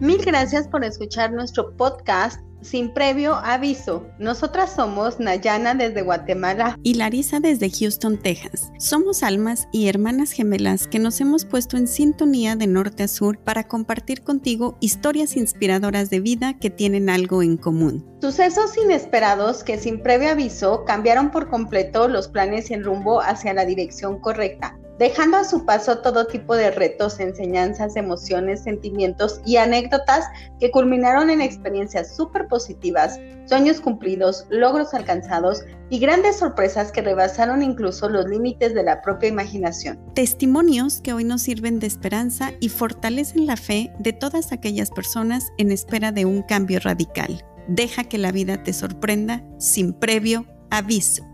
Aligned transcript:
Mil 0.00 0.24
gracias 0.24 0.68
por 0.68 0.84
escuchar 0.84 1.32
nuestro 1.32 1.76
podcast 1.76 2.40
sin 2.60 2.94
previo 2.94 3.34
aviso. 3.34 4.06
Nosotras 4.20 4.72
somos 4.74 5.18
Nayana 5.18 5.74
desde 5.74 6.02
Guatemala 6.02 6.78
y 6.84 6.94
Larisa 6.94 7.40
desde 7.40 7.68
Houston, 7.68 8.16
Texas. 8.16 8.70
Somos 8.78 9.24
almas 9.24 9.66
y 9.72 9.88
hermanas 9.88 10.30
gemelas 10.30 10.86
que 10.86 11.00
nos 11.00 11.20
hemos 11.20 11.44
puesto 11.44 11.76
en 11.76 11.88
sintonía 11.88 12.54
de 12.54 12.68
norte 12.68 13.02
a 13.02 13.08
sur 13.08 13.38
para 13.38 13.66
compartir 13.66 14.22
contigo 14.22 14.76
historias 14.80 15.36
inspiradoras 15.36 16.10
de 16.10 16.20
vida 16.20 16.58
que 16.58 16.70
tienen 16.70 17.10
algo 17.10 17.42
en 17.42 17.56
común. 17.56 18.06
Sucesos 18.20 18.76
inesperados 18.76 19.64
que 19.64 19.78
sin 19.78 20.00
previo 20.00 20.30
aviso 20.30 20.84
cambiaron 20.84 21.32
por 21.32 21.48
completo 21.48 22.06
los 22.06 22.28
planes 22.28 22.70
y 22.70 22.74
el 22.74 22.84
rumbo 22.84 23.20
hacia 23.20 23.52
la 23.52 23.64
dirección 23.64 24.20
correcta 24.20 24.78
dejando 24.98 25.36
a 25.36 25.44
su 25.44 25.64
paso 25.64 25.98
todo 25.98 26.26
tipo 26.26 26.56
de 26.56 26.70
retos, 26.70 27.20
enseñanzas, 27.20 27.96
emociones, 27.96 28.62
sentimientos 28.62 29.40
y 29.46 29.56
anécdotas 29.56 30.26
que 30.58 30.70
culminaron 30.70 31.30
en 31.30 31.40
experiencias 31.40 32.14
súper 32.14 32.48
positivas, 32.48 33.18
sueños 33.46 33.80
cumplidos, 33.80 34.46
logros 34.50 34.94
alcanzados 34.94 35.62
y 35.90 36.00
grandes 36.00 36.38
sorpresas 36.38 36.92
que 36.92 37.00
rebasaron 37.00 37.62
incluso 37.62 38.08
los 38.08 38.26
límites 38.26 38.74
de 38.74 38.82
la 38.82 39.00
propia 39.00 39.28
imaginación. 39.28 39.98
Testimonios 40.14 41.00
que 41.00 41.12
hoy 41.12 41.24
nos 41.24 41.42
sirven 41.42 41.78
de 41.78 41.86
esperanza 41.86 42.52
y 42.60 42.68
fortalecen 42.68 43.46
la 43.46 43.56
fe 43.56 43.92
de 43.98 44.12
todas 44.12 44.52
aquellas 44.52 44.90
personas 44.90 45.52
en 45.56 45.72
espera 45.72 46.12
de 46.12 46.24
un 46.24 46.42
cambio 46.42 46.80
radical. 46.80 47.44
Deja 47.68 48.04
que 48.04 48.18
la 48.18 48.32
vida 48.32 48.62
te 48.62 48.72
sorprenda 48.72 49.44
sin 49.58 49.92
previo 49.92 50.46
aviso. 50.70 51.24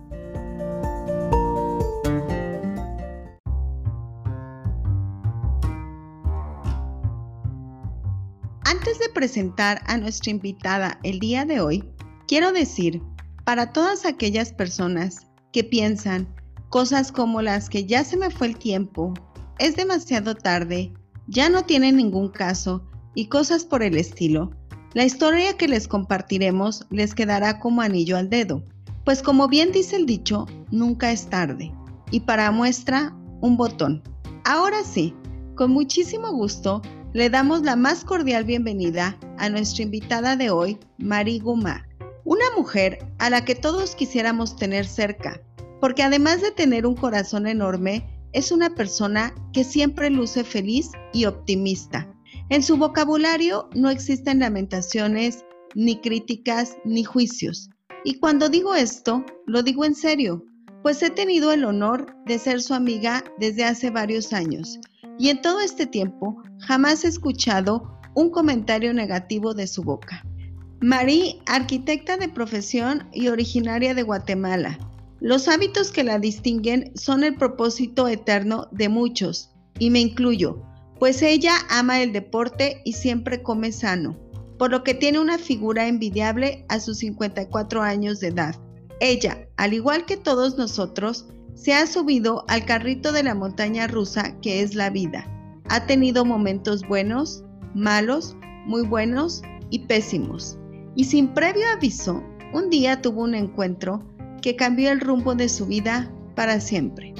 Antes 8.77 8.99
de 8.99 9.09
presentar 9.09 9.83
a 9.87 9.97
nuestra 9.99 10.33
invitada 10.33 10.99
el 11.05 11.21
día 11.21 11.45
de 11.45 11.61
hoy, 11.61 11.85
quiero 12.27 12.51
decir, 12.51 13.01
para 13.45 13.73
todas 13.73 14.05
aquellas 14.05 14.53
personas 14.53 15.29
que 15.53 15.63
piensan 15.63 16.27
cosas 16.71 17.13
como 17.13 17.41
las 17.41 17.69
que 17.69 17.87
ya 17.87 18.03
se 18.03 18.17
me 18.17 18.31
fue 18.31 18.49
el 18.49 18.59
tiempo, 18.59 19.15
es 19.61 19.77
demasiado 19.77 20.35
tarde, 20.35 20.93
ya 21.29 21.49
no 21.49 21.63
tiene 21.63 21.93
ningún 21.93 22.31
caso 22.31 22.85
y 23.15 23.27
cosas 23.29 23.65
por 23.65 23.85
el 23.85 23.97
estilo, 23.97 24.51
la 24.93 25.05
historia 25.05 25.57
que 25.57 25.69
les 25.69 25.87
compartiremos 25.87 26.85
les 26.91 27.15
quedará 27.15 27.61
como 27.61 27.81
anillo 27.81 28.17
al 28.17 28.29
dedo, 28.29 28.65
pues 29.05 29.23
como 29.23 29.47
bien 29.47 29.71
dice 29.71 29.95
el 29.95 30.05
dicho, 30.05 30.47
nunca 30.73 31.13
es 31.13 31.29
tarde. 31.29 31.73
Y 32.11 32.21
para 32.21 32.51
muestra, 32.51 33.17
un 33.41 33.57
botón. 33.57 34.03
Ahora 34.45 34.83
sí, 34.83 35.15
con 35.55 35.71
muchísimo 35.71 36.33
gusto, 36.33 36.83
le 37.15 37.31
damos 37.31 37.63
la 37.63 37.77
más 37.77 38.05
cordial 38.05 38.43
bienvenida 38.43 39.17
a 39.39 39.49
nuestra 39.49 39.85
invitada 39.85 40.35
de 40.35 40.51
hoy, 40.51 40.81
Marie 40.99 41.39
Guma, 41.39 41.87
una 42.25 42.45
mujer 42.57 43.07
a 43.21 43.31
la 43.31 43.45
que 43.45 43.55
todos 43.55 43.95
quisiéramos 43.95 44.57
tener 44.57 44.85
cerca, 44.85 45.41
porque 45.81 46.03
además 46.03 46.43
de 46.43 46.51
tener 46.51 46.85
un 46.85 46.97
corazón 46.97 47.47
enorme, 47.47 48.05
es 48.33 48.51
una 48.51 48.75
persona 48.75 49.33
que 49.53 49.63
siempre 49.63 50.11
luce 50.11 50.43
feliz 50.43 50.91
y 51.13 51.27
optimista. 51.27 52.13
En 52.49 52.65
su 52.65 52.77
vocabulario 52.77 53.69
no 53.77 53.91
existen 53.91 54.41
lamentaciones, 54.41 55.45
ni 55.77 56.01
críticas, 56.01 56.77
ni 56.85 57.05
juicios. 57.05 57.71
Y 58.05 58.19
cuando 58.19 58.49
digo 58.49 58.75
esto, 58.75 59.25
lo 59.47 59.63
digo 59.63 59.85
en 59.85 59.95
serio, 59.95 60.45
pues 60.85 61.03
he 61.03 61.09
tenido 61.09 61.51
el 61.51 61.65
honor 61.65 62.15
de 62.27 62.39
ser 62.39 62.61
su 62.61 62.75
amiga 62.75 63.25
desde 63.39 63.65
hace 63.65 63.89
varios 63.89 64.35
años 64.35 64.79
y 65.19 65.31
en 65.31 65.41
todo 65.41 65.61
este 65.61 65.87
tiempo 65.87 66.43
jamás 66.59 67.05
he 67.05 67.09
escuchado 67.09 67.99
un 68.15 68.29
comentario 68.29 68.93
negativo 68.93 69.55
de 69.55 69.67
su 69.67 69.83
boca. 69.83 70.23
Marie, 70.83 71.41
arquitecta 71.47 72.19
de 72.19 72.29
profesión 72.29 73.09
y 73.15 73.29
originaria 73.29 73.95
de 73.95 74.03
Guatemala. 74.03 74.79
Los 75.21 75.49
hábitos 75.49 75.91
que 75.91 76.05
la 76.05 76.19
distinguen 76.19 76.93
son 76.95 77.25
el 77.25 77.35
propósito 77.37 78.07
eterno 78.07 78.69
de 78.71 78.91
muchos, 78.91 79.55
y 79.79 79.89
me 79.89 80.01
incluyo, 80.01 80.63
pues 80.99 81.23
ella 81.23 81.55
ama 81.71 82.03
el 82.03 82.13
deporte 82.13 82.83
y 82.85 82.93
siempre 82.93 83.43
come 83.43 83.73
sano, 83.73 84.19
por 84.59 84.71
lo 84.71 84.85
que 84.85 84.93
tiene 84.93 85.19
una 85.19 85.39
figura 85.39 85.89
envidiable 85.89 86.67
a 86.69 86.79
sus 86.79 86.99
54 86.99 87.81
años 87.81 88.21
de 88.21 88.29
edad. 88.29 88.55
Ella, 89.01 89.49
al 89.57 89.75
igual 89.75 90.07
que 90.07 90.17
todos 90.17 90.57
nosotros, 90.57 91.27
se 91.55 91.73
ha 91.73 91.87
subido 91.87 92.45
al 92.49 92.65
carrito 92.65 93.13
de 93.13 93.23
la 93.23 93.35
montaña 93.35 93.87
rusa 93.87 94.39
que 94.41 94.61
es 94.63 94.75
la 94.75 94.91
vida. 94.91 95.27
Ha 95.69 95.87
tenido 95.87 96.25
momentos 96.25 96.87
buenos, 96.87 97.45
malos, 97.75 98.37
muy 98.67 98.83
buenos 98.87 99.43
y 99.71 99.81
pésimos. 99.81 100.59
Y 100.95 101.05
sin 101.05 101.29
previo 101.29 101.65
aviso, 101.75 102.23
un 102.53 102.71
día 102.71 103.01
tuvo 103.01 103.23
un 103.23 103.35
encuentro 103.35 104.03
que 104.43 104.57
cambió 104.57 104.91
el 104.91 105.01
rumbo 105.01 105.35
de 105.35 105.49
su 105.49 105.67
vida 105.67 106.13
para 106.35 106.61
siempre. 106.61 107.15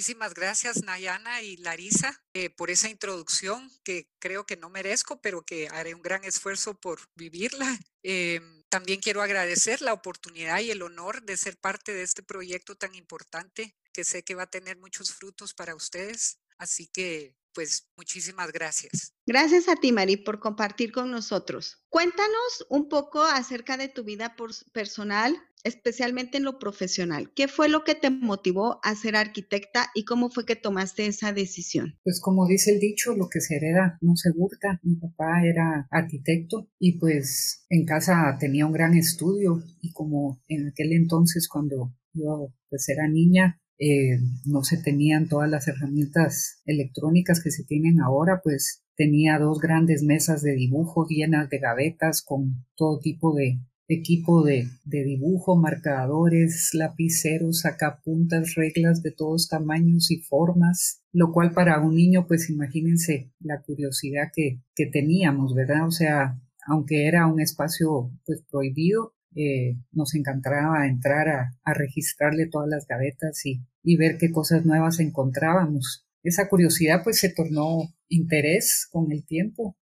Muchísimas 0.00 0.32
gracias 0.32 0.82
Nayana 0.82 1.42
y 1.42 1.58
Larisa 1.58 2.18
eh, 2.32 2.48
por 2.48 2.70
esa 2.70 2.88
introducción 2.88 3.70
que 3.84 4.08
creo 4.18 4.46
que 4.46 4.56
no 4.56 4.70
merezco, 4.70 5.20
pero 5.20 5.42
que 5.42 5.68
haré 5.68 5.94
un 5.94 6.00
gran 6.00 6.24
esfuerzo 6.24 6.72
por 6.72 7.00
vivirla. 7.16 7.66
Em, 8.02 8.62
también 8.70 8.98
quiero 9.00 9.20
agradecer 9.20 9.82
la 9.82 9.92
oportunidad 9.92 10.60
y 10.60 10.70
el 10.70 10.80
honor 10.80 11.22
de 11.22 11.36
ser 11.36 11.58
parte 11.58 11.92
de 11.92 12.02
este 12.02 12.22
proyecto 12.22 12.74
tan 12.76 12.94
importante 12.94 13.76
que 13.92 14.04
sé 14.04 14.22
que 14.22 14.34
va 14.34 14.44
a 14.44 14.50
tener 14.50 14.78
muchos 14.78 15.12
frutos 15.12 15.52
para 15.52 15.74
ustedes. 15.74 16.40
Así 16.56 16.86
que 16.86 17.36
pues 17.54 17.88
muchísimas 17.96 18.52
gracias. 18.52 19.14
Gracias 19.26 19.68
a 19.68 19.76
ti, 19.76 19.92
Mari, 19.92 20.16
por 20.16 20.40
compartir 20.40 20.92
con 20.92 21.10
nosotros. 21.10 21.84
Cuéntanos 21.88 22.66
un 22.68 22.88
poco 22.88 23.22
acerca 23.22 23.76
de 23.76 23.88
tu 23.88 24.04
vida 24.04 24.34
personal, 24.72 25.36
especialmente 25.64 26.38
en 26.38 26.44
lo 26.44 26.58
profesional. 26.58 27.32
¿Qué 27.34 27.48
fue 27.48 27.68
lo 27.68 27.84
que 27.84 27.94
te 27.94 28.10
motivó 28.10 28.80
a 28.82 28.94
ser 28.94 29.16
arquitecta 29.16 29.90
y 29.94 30.04
cómo 30.04 30.30
fue 30.30 30.46
que 30.46 30.56
tomaste 30.56 31.06
esa 31.06 31.32
decisión? 31.32 31.98
Pues 32.02 32.20
como 32.20 32.46
dice 32.46 32.72
el 32.72 32.80
dicho, 32.80 33.14
lo 33.14 33.28
que 33.28 33.40
se 33.40 33.56
hereda 33.56 33.98
no 34.00 34.16
se 34.16 34.30
hurta. 34.34 34.80
Mi 34.82 34.96
papá 34.96 35.44
era 35.44 35.86
arquitecto 35.90 36.68
y 36.78 36.98
pues 36.98 37.66
en 37.68 37.84
casa 37.84 38.36
tenía 38.38 38.66
un 38.66 38.72
gran 38.72 38.94
estudio 38.94 39.62
y 39.80 39.92
como 39.92 40.42
en 40.48 40.68
aquel 40.68 40.92
entonces 40.92 41.48
cuando 41.48 41.94
yo 42.12 42.52
pues 42.68 42.88
era 42.88 43.06
niña 43.08 43.60
eh, 43.80 44.20
no 44.44 44.62
se 44.62 44.76
tenían 44.76 45.26
todas 45.26 45.48
las 45.48 45.66
herramientas 45.66 46.60
electrónicas 46.66 47.42
que 47.42 47.50
se 47.50 47.64
tienen 47.64 48.00
ahora, 48.00 48.42
pues 48.44 48.84
tenía 48.94 49.38
dos 49.38 49.58
grandes 49.58 50.02
mesas 50.02 50.42
de 50.42 50.52
dibujo 50.52 51.06
llenas 51.08 51.48
de 51.48 51.58
gavetas 51.58 52.22
con 52.22 52.66
todo 52.76 53.00
tipo 53.00 53.34
de 53.34 53.58
equipo 53.88 54.44
de, 54.44 54.68
dibujo, 54.84 55.56
marcadores, 55.56 56.70
lapiceros, 56.74 57.60
sacapuntas, 57.60 58.54
reglas 58.54 59.02
de 59.02 59.12
todos 59.12 59.48
tamaños 59.48 60.10
y 60.10 60.18
formas, 60.18 61.02
lo 61.12 61.32
cual 61.32 61.52
para 61.52 61.80
un 61.80 61.96
niño, 61.96 62.26
pues 62.28 62.50
imagínense 62.50 63.32
la 63.40 63.62
curiosidad 63.62 64.30
que, 64.34 64.60
que 64.74 64.86
teníamos, 64.86 65.54
¿verdad? 65.54 65.86
O 65.86 65.90
sea, 65.90 66.38
aunque 66.66 67.06
era 67.06 67.26
un 67.26 67.40
espacio 67.40 68.12
pues 68.26 68.42
prohibido, 68.50 69.14
eh, 69.34 69.78
nos 69.92 70.14
encantaba 70.14 70.86
entrar 70.86 71.28
a, 71.28 71.56
a, 71.64 71.72
registrarle 71.72 72.48
todas 72.48 72.68
las 72.68 72.86
gavetas 72.86 73.46
y, 73.46 73.62
y 73.82 73.96
ver 73.96 74.18
qué 74.18 74.30
cosas 74.30 74.64
nuevas 74.64 75.00
encontrábamos. 75.00 76.06
Esa 76.22 76.48
curiosidad 76.48 77.00
pues 77.02 77.18
se 77.18 77.30
tornó 77.30 77.94
interés 78.08 78.86
con 78.90 79.10
el 79.10 79.24
tiempo, 79.24 79.76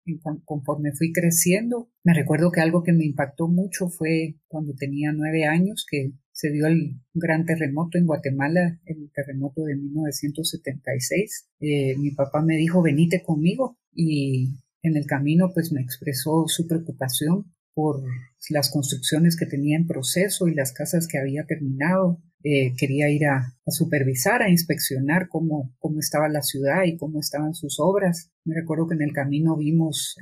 conforme 0.44 0.92
fui 0.92 1.12
creciendo. 1.12 1.88
Me 2.04 2.12
recuerdo 2.12 2.52
que 2.52 2.60
algo 2.60 2.82
que 2.82 2.92
me 2.92 3.06
impactó 3.06 3.48
mucho 3.48 3.88
fue 3.88 4.36
cuando 4.48 4.74
tenía 4.74 5.12
nueve 5.12 5.46
años 5.46 5.86
que 5.90 6.12
se 6.32 6.50
dio 6.50 6.66
el 6.66 7.00
gran 7.14 7.46
terremoto 7.46 7.96
en 7.96 8.06
Guatemala, 8.06 8.78
el 8.84 9.10
terremoto 9.14 9.62
de 9.62 9.76
1976. 9.76 11.48
Eh, 11.60 11.96
mi 11.96 12.10
papá 12.10 12.42
me 12.42 12.56
dijo, 12.56 12.82
venite 12.82 13.22
conmigo 13.22 13.78
y 13.94 14.50
en 14.82 14.96
el 14.96 15.06
camino 15.06 15.52
pues 15.54 15.72
me 15.72 15.80
expresó 15.80 16.44
su 16.48 16.66
preocupación 16.66 17.55
por 17.76 18.02
las 18.48 18.70
construcciones 18.70 19.36
que 19.36 19.44
tenía 19.44 19.76
en 19.76 19.86
proceso 19.86 20.48
y 20.48 20.54
las 20.54 20.72
casas 20.72 21.06
que 21.06 21.18
había 21.18 21.44
terminado. 21.44 22.22
Eh, 22.42 22.74
quería 22.78 23.10
ir 23.10 23.26
a, 23.26 23.54
supervisar, 23.66 24.40
a 24.40 24.48
inspeccionar 24.48 25.28
cómo, 25.28 25.74
cómo 25.78 25.98
estaba 25.98 26.28
la 26.30 26.40
ciudad 26.40 26.84
y 26.84 26.96
cómo 26.96 27.20
estaban 27.20 27.54
sus 27.54 27.78
obras. 27.78 28.30
Me 28.44 28.54
recuerdo 28.54 28.86
que 28.86 28.94
en 28.94 29.02
el 29.02 29.12
camino 29.12 29.56
vimos 29.56 30.16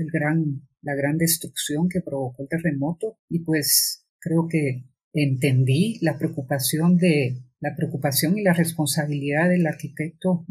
la 0.82 0.94
gran 0.96 1.16
destrucción 1.16 1.88
que 1.88 2.00
provocó 2.00 2.42
el 2.42 2.48
terremoto 2.48 3.18
y 3.28 3.44
pues 3.44 4.04
creo 4.18 4.48
que 4.48 4.84
entendí 5.12 5.98
la 6.00 6.18
preocupación 6.18 6.96
de 6.96 7.40
la 7.60 7.76
preocupación 7.76 8.36
y 8.36 8.42
la 8.42 8.52
responsabilidad 8.52 9.48
del 9.48 9.66
arquitecto 9.66 10.44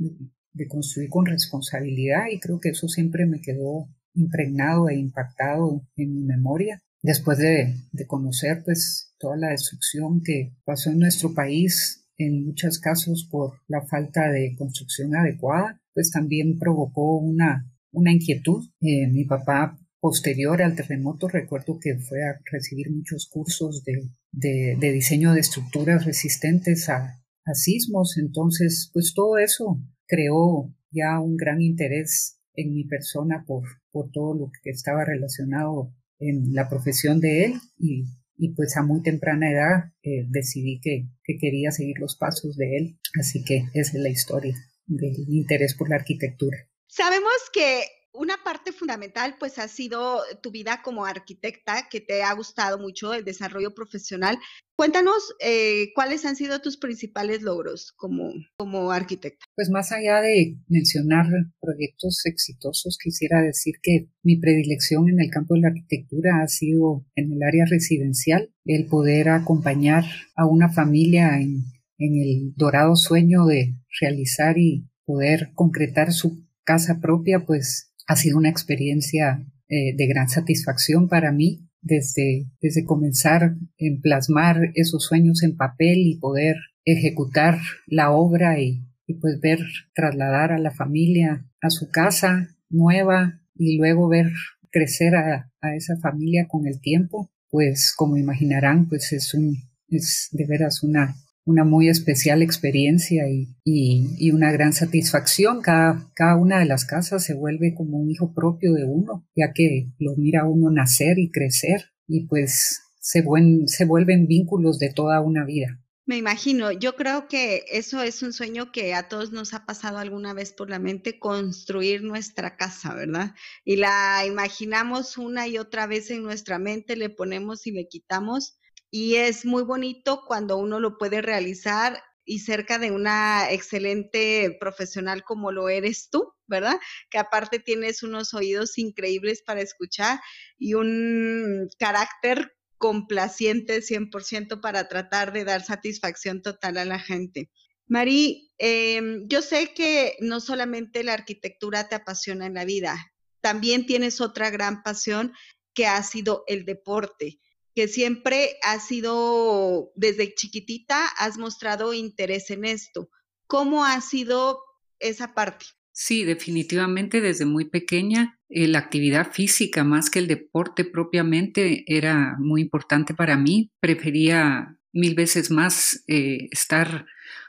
de 0.53 0.67
construir 0.67 1.09
con 1.09 1.25
responsabilidad 1.25 2.27
y 2.31 2.39
creo 2.39 2.61
que 2.61 2.69
eso 2.69 2.87
siempre 2.87 3.25
me 3.25 3.41
quedó 3.41 3.89
impregnado 4.13 4.87
e 4.87 4.95
impactado 4.95 5.85
en 5.97 6.13
mi 6.13 6.23
memoria 6.23 6.81
después 7.03 7.37
de, 7.37 7.75
conocer 8.07 8.63
pues 8.63 9.13
toda 9.19 9.37
la 9.37 9.49
destrucción 9.49 10.21
que 10.23 10.55
pasó 10.65 10.89
en 10.89 10.99
nuestro 10.99 11.33
país 11.33 12.07
en 12.17 12.45
muchos 12.45 12.79
casos 12.79 13.27
por 13.29 13.59
la 13.67 13.85
falta 13.85 14.31
de 14.31 14.55
construcción 14.57 15.15
adecuada, 15.15 15.81
pues 15.93 16.11
también 16.11 16.57
provocó 16.57 17.17
una, 17.17 17.71
una 17.91 18.11
inquietud. 18.11 18.63
Eh, 18.81 19.07
mi 19.07 19.25
papá 19.25 19.77
posterior 19.99 20.61
al 20.61 20.75
terremoto 20.75 21.27
recuerdo 21.27 21.79
que 21.79 21.97
fue 21.97 22.23
a 22.23 22.39
recibir 22.51 22.91
muchos 22.91 23.27
cursos 23.29 23.83
de, 23.83 24.09
de, 24.31 24.91
diseño 24.91 25.33
de 25.33 25.39
estructuras 25.39 26.05
resistentes 26.05 26.89
a, 26.89 27.21
a, 27.45 27.53
sismos. 27.53 28.17
Entonces, 28.17 28.89
pues 28.93 29.13
todo 29.13 29.37
eso 29.37 29.81
creó 30.07 30.73
ya 30.91 31.19
un 31.19 31.35
gran 31.35 31.61
interés 31.61 32.39
en 32.53 32.73
mi 32.73 32.85
persona 32.85 33.43
por, 33.47 33.63
por 33.91 34.11
todo 34.11 34.35
lo 34.35 34.51
que 34.61 34.69
estaba 34.69 35.03
relacionado 35.03 35.93
en 36.19 36.53
la 36.53 36.69
profesión 36.69 37.19
de 37.19 37.45
él 37.45 37.53
y, 37.77 38.05
y 38.37 38.53
pues 38.55 38.75
a 38.77 38.83
muy 38.83 39.01
temprana 39.01 39.51
edad 39.51 39.93
eh, 40.03 40.25
decidí 40.29 40.79
que, 40.81 41.07
que 41.23 41.37
quería 41.37 41.71
seguir 41.71 41.99
los 41.99 42.15
pasos 42.15 42.55
de 42.57 42.77
él. 42.77 42.99
Así 43.19 43.43
que 43.43 43.65
esa 43.73 43.97
es 43.97 44.03
la 44.03 44.09
historia 44.09 44.55
del 44.85 45.15
interés 45.29 45.75
por 45.75 45.89
la 45.89 45.95
arquitectura. 45.95 46.57
Sabemos 46.87 47.33
que 47.51 47.81
una 48.13 48.35
parte 48.43 48.71
fundamental 48.71 49.35
pues 49.39 49.57
ha 49.57 49.67
sido 49.67 50.21
tu 50.41 50.51
vida 50.51 50.81
como 50.83 51.05
arquitecta, 51.05 51.87
que 51.89 51.99
te 51.99 52.23
ha 52.23 52.33
gustado 52.33 52.77
mucho 52.77 53.13
el 53.13 53.25
desarrollo 53.25 53.73
profesional. 53.73 54.37
Cuéntanos 54.75 55.35
eh, 55.39 55.91
cuáles 55.95 56.25
han 56.25 56.35
sido 56.35 56.59
tus 56.61 56.77
principales 56.77 57.41
logros 57.41 57.91
como, 57.95 58.31
como 58.57 58.91
arquitecta. 58.91 59.45
Pues 59.55 59.69
más 59.69 59.91
allá 59.91 60.21
de 60.21 60.57
mencionar 60.67 61.25
proyectos 61.59 62.21
exitosos, 62.25 62.97
quisiera 63.01 63.41
decir 63.41 63.75
que 63.81 64.09
mi 64.23 64.37
predilección 64.37 65.09
en 65.09 65.19
el 65.19 65.29
campo 65.29 65.55
de 65.55 65.61
la 65.61 65.67
arquitectura 65.69 66.41
ha 66.43 66.47
sido 66.47 67.05
en 67.15 67.33
el 67.33 67.43
área 67.43 67.65
residencial, 67.65 68.53
el 68.65 68.87
poder 68.87 69.29
acompañar 69.29 70.05
a 70.35 70.45
una 70.45 70.69
familia 70.69 71.39
en, 71.39 71.63
en 71.97 72.15
el 72.15 72.53
dorado 72.55 72.95
sueño 72.95 73.45
de 73.45 73.75
realizar 73.99 74.57
y 74.57 74.87
poder 75.05 75.51
concretar 75.53 76.13
su 76.13 76.43
casa 76.63 76.99
propia, 77.01 77.45
pues 77.45 77.92
ha 78.07 78.15
sido 78.15 78.37
una 78.37 78.49
experiencia 78.49 79.45
eh, 79.69 79.95
de 79.95 80.07
gran 80.07 80.29
satisfacción 80.29 81.07
para 81.07 81.31
mí 81.31 81.67
desde, 81.81 82.47
desde 82.61 82.85
comenzar 82.85 83.55
en 83.77 84.01
plasmar 84.01 84.71
esos 84.75 85.03
sueños 85.03 85.43
en 85.43 85.57
papel 85.57 85.99
y 85.99 86.19
poder 86.19 86.55
ejecutar 86.85 87.59
la 87.87 88.11
obra 88.11 88.59
y, 88.59 88.85
y 89.05 89.15
pues 89.15 89.39
ver 89.41 89.59
trasladar 89.93 90.51
a 90.51 90.59
la 90.59 90.71
familia 90.71 91.45
a 91.61 91.69
su 91.69 91.89
casa 91.89 92.55
nueva 92.69 93.41
y 93.55 93.77
luego 93.77 94.07
ver 94.09 94.31
crecer 94.71 95.15
a, 95.15 95.51
a 95.61 95.75
esa 95.75 95.97
familia 95.97 96.47
con 96.47 96.67
el 96.67 96.81
tiempo, 96.81 97.31
pues 97.49 97.93
como 97.95 98.17
imaginarán, 98.17 98.89
pues 98.89 99.13
es 99.13 99.33
un, 99.33 99.55
es 99.87 100.29
de 100.31 100.45
veras 100.45 100.83
una, 100.83 101.15
una 101.45 101.63
muy 101.63 101.89
especial 101.89 102.41
experiencia 102.41 103.25
y, 103.29 103.55
y, 103.65 104.31
una 104.31 104.51
gran 104.51 104.73
satisfacción. 104.73 105.61
Cada, 105.61 106.09
cada 106.15 106.35
una 106.37 106.59
de 106.59 106.65
las 106.65 106.85
casas 106.85 107.23
se 107.23 107.33
vuelve 107.33 107.73
como 107.75 107.97
un 107.97 108.09
hijo 108.09 108.33
propio 108.33 108.73
de 108.73 108.85
uno, 108.85 109.27
ya 109.35 109.51
que 109.53 109.91
lo 109.99 110.15
mira 110.15 110.45
uno 110.45 110.71
nacer 110.71 111.19
y 111.19 111.31
crecer 111.31 111.91
y 112.07 112.27
pues 112.27 112.81
se, 112.99 113.23
se 113.65 113.85
vuelven 113.85 114.27
vínculos 114.27 114.79
de 114.79 114.93
toda 114.93 115.19
una 115.21 115.45
vida. 115.45 115.79
Me 116.05 116.17
imagino, 116.17 116.73
yo 116.73 116.97
creo 116.97 117.29
que 117.29 117.63
eso 117.71 118.01
es 118.01 118.23
un 118.23 118.33
sueño 118.33 118.73
que 118.73 118.93
a 118.93 119.07
todos 119.07 119.31
nos 119.31 119.53
ha 119.53 119.65
pasado 119.65 119.99
alguna 119.99 120.33
vez 120.33 120.51
por 120.51 120.69
la 120.69 120.77
mente, 120.77 121.17
construir 121.17 122.03
nuestra 122.03 122.57
casa, 122.57 122.93
¿verdad? 122.93 123.35
Y 123.63 123.77
la 123.77 124.25
imaginamos 124.27 125.17
una 125.17 125.47
y 125.47 125.57
otra 125.57 125.87
vez 125.87 126.11
en 126.11 126.23
nuestra 126.23 126.59
mente, 126.59 126.97
le 126.97 127.09
ponemos 127.09 127.67
y 127.67 127.71
le 127.71 127.87
quitamos 127.87 128.57
y 128.95 129.15
es 129.15 129.43
muy 129.43 129.63
bonito 129.63 130.23
cuando 130.27 130.55
uno 130.57 130.79
lo 130.79 130.99
puede 130.99 131.23
realizar 131.23 131.99
y 132.25 132.41
cerca 132.41 132.77
de 132.77 132.91
una 132.91 133.51
excelente 133.51 134.55
profesional 134.59 135.23
como 135.23 135.51
lo 135.51 135.67
eres 135.67 136.11
tú, 136.11 136.31
¿verdad? 136.45 136.79
Que 137.09 137.17
aparte 137.17 137.57
tienes 137.57 138.03
unos 138.03 138.35
oídos 138.35 138.77
increíbles 138.77 139.41
para 139.41 139.61
escuchar 139.61 140.19
y 140.59 140.75
un 140.75 141.69
carácter 141.79 142.55
complaciente 142.77 143.81
100% 143.81 144.61
para 144.61 144.87
tratar 144.87 145.33
de 145.33 145.43
dar 145.43 145.63
satisfacción 145.63 146.43
total 146.43 146.77
a 146.77 146.85
la 146.85 146.99
gente. 146.99 147.49
Mari, 147.87 148.51
em, 148.59 149.27
yo 149.27 149.41
sé 149.41 149.73
que 149.73 150.17
no 150.19 150.39
solamente 150.39 151.03
la 151.03 151.13
arquitectura 151.13 151.89
te 151.89 151.95
apasiona 151.95 152.45
en 152.45 152.53
la 152.53 152.63
vida, 152.63 153.11
también 153.41 153.87
tienes 153.87 154.21
otra 154.21 154.51
gran 154.51 154.83
pasión 154.83 155.33
que 155.73 155.87
ha 155.87 156.03
sido 156.03 156.43
el 156.45 156.63
deporte 156.63 157.39
que 157.75 157.87
siempre 157.87 158.57
has 158.63 158.87
sido, 158.87 159.91
desde 159.95 160.33
chiquitita, 160.33 161.07
has 161.17 161.37
mostrado 161.37 161.93
interés 161.93 162.51
en 162.51 162.65
esto. 162.65 163.09
¿Cómo 163.47 163.85
ha 163.85 163.99
sido 164.01 164.59
esa 164.99 165.33
parte? 165.33 165.65
Sí, 165.91 166.23
definitivamente 166.23 167.21
desde 167.21 167.45
muy 167.45 167.65
pequeña 167.65 168.39
eh, 168.49 168.67
la 168.67 168.79
actividad 168.79 169.31
física 169.31 169.83
más 169.83 170.09
que 170.09 170.19
el 170.19 170.27
deporte 170.27 170.85
propiamente 170.85 171.83
era 171.87 172.35
muy 172.39 172.61
importante 172.61 173.13
para 173.13 173.37
mí. 173.37 173.71
Prefería 173.79 174.77
mil 174.91 175.15
veces 175.15 175.51
más 175.51 176.03
eh, 176.07 176.49
estar 176.51 177.05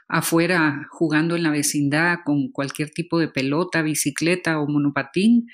afuera 0.07 0.87
jugando 0.91 1.35
en 1.35 1.43
la 1.43 1.49
vecindad 1.49 2.19
con 2.23 2.51
cualquier 2.51 2.91
tipo 2.91 3.17
de 3.19 3.27
pelota, 3.27 3.81
bicicleta 3.81 4.59
o 4.59 4.67
monopatín 4.67 5.47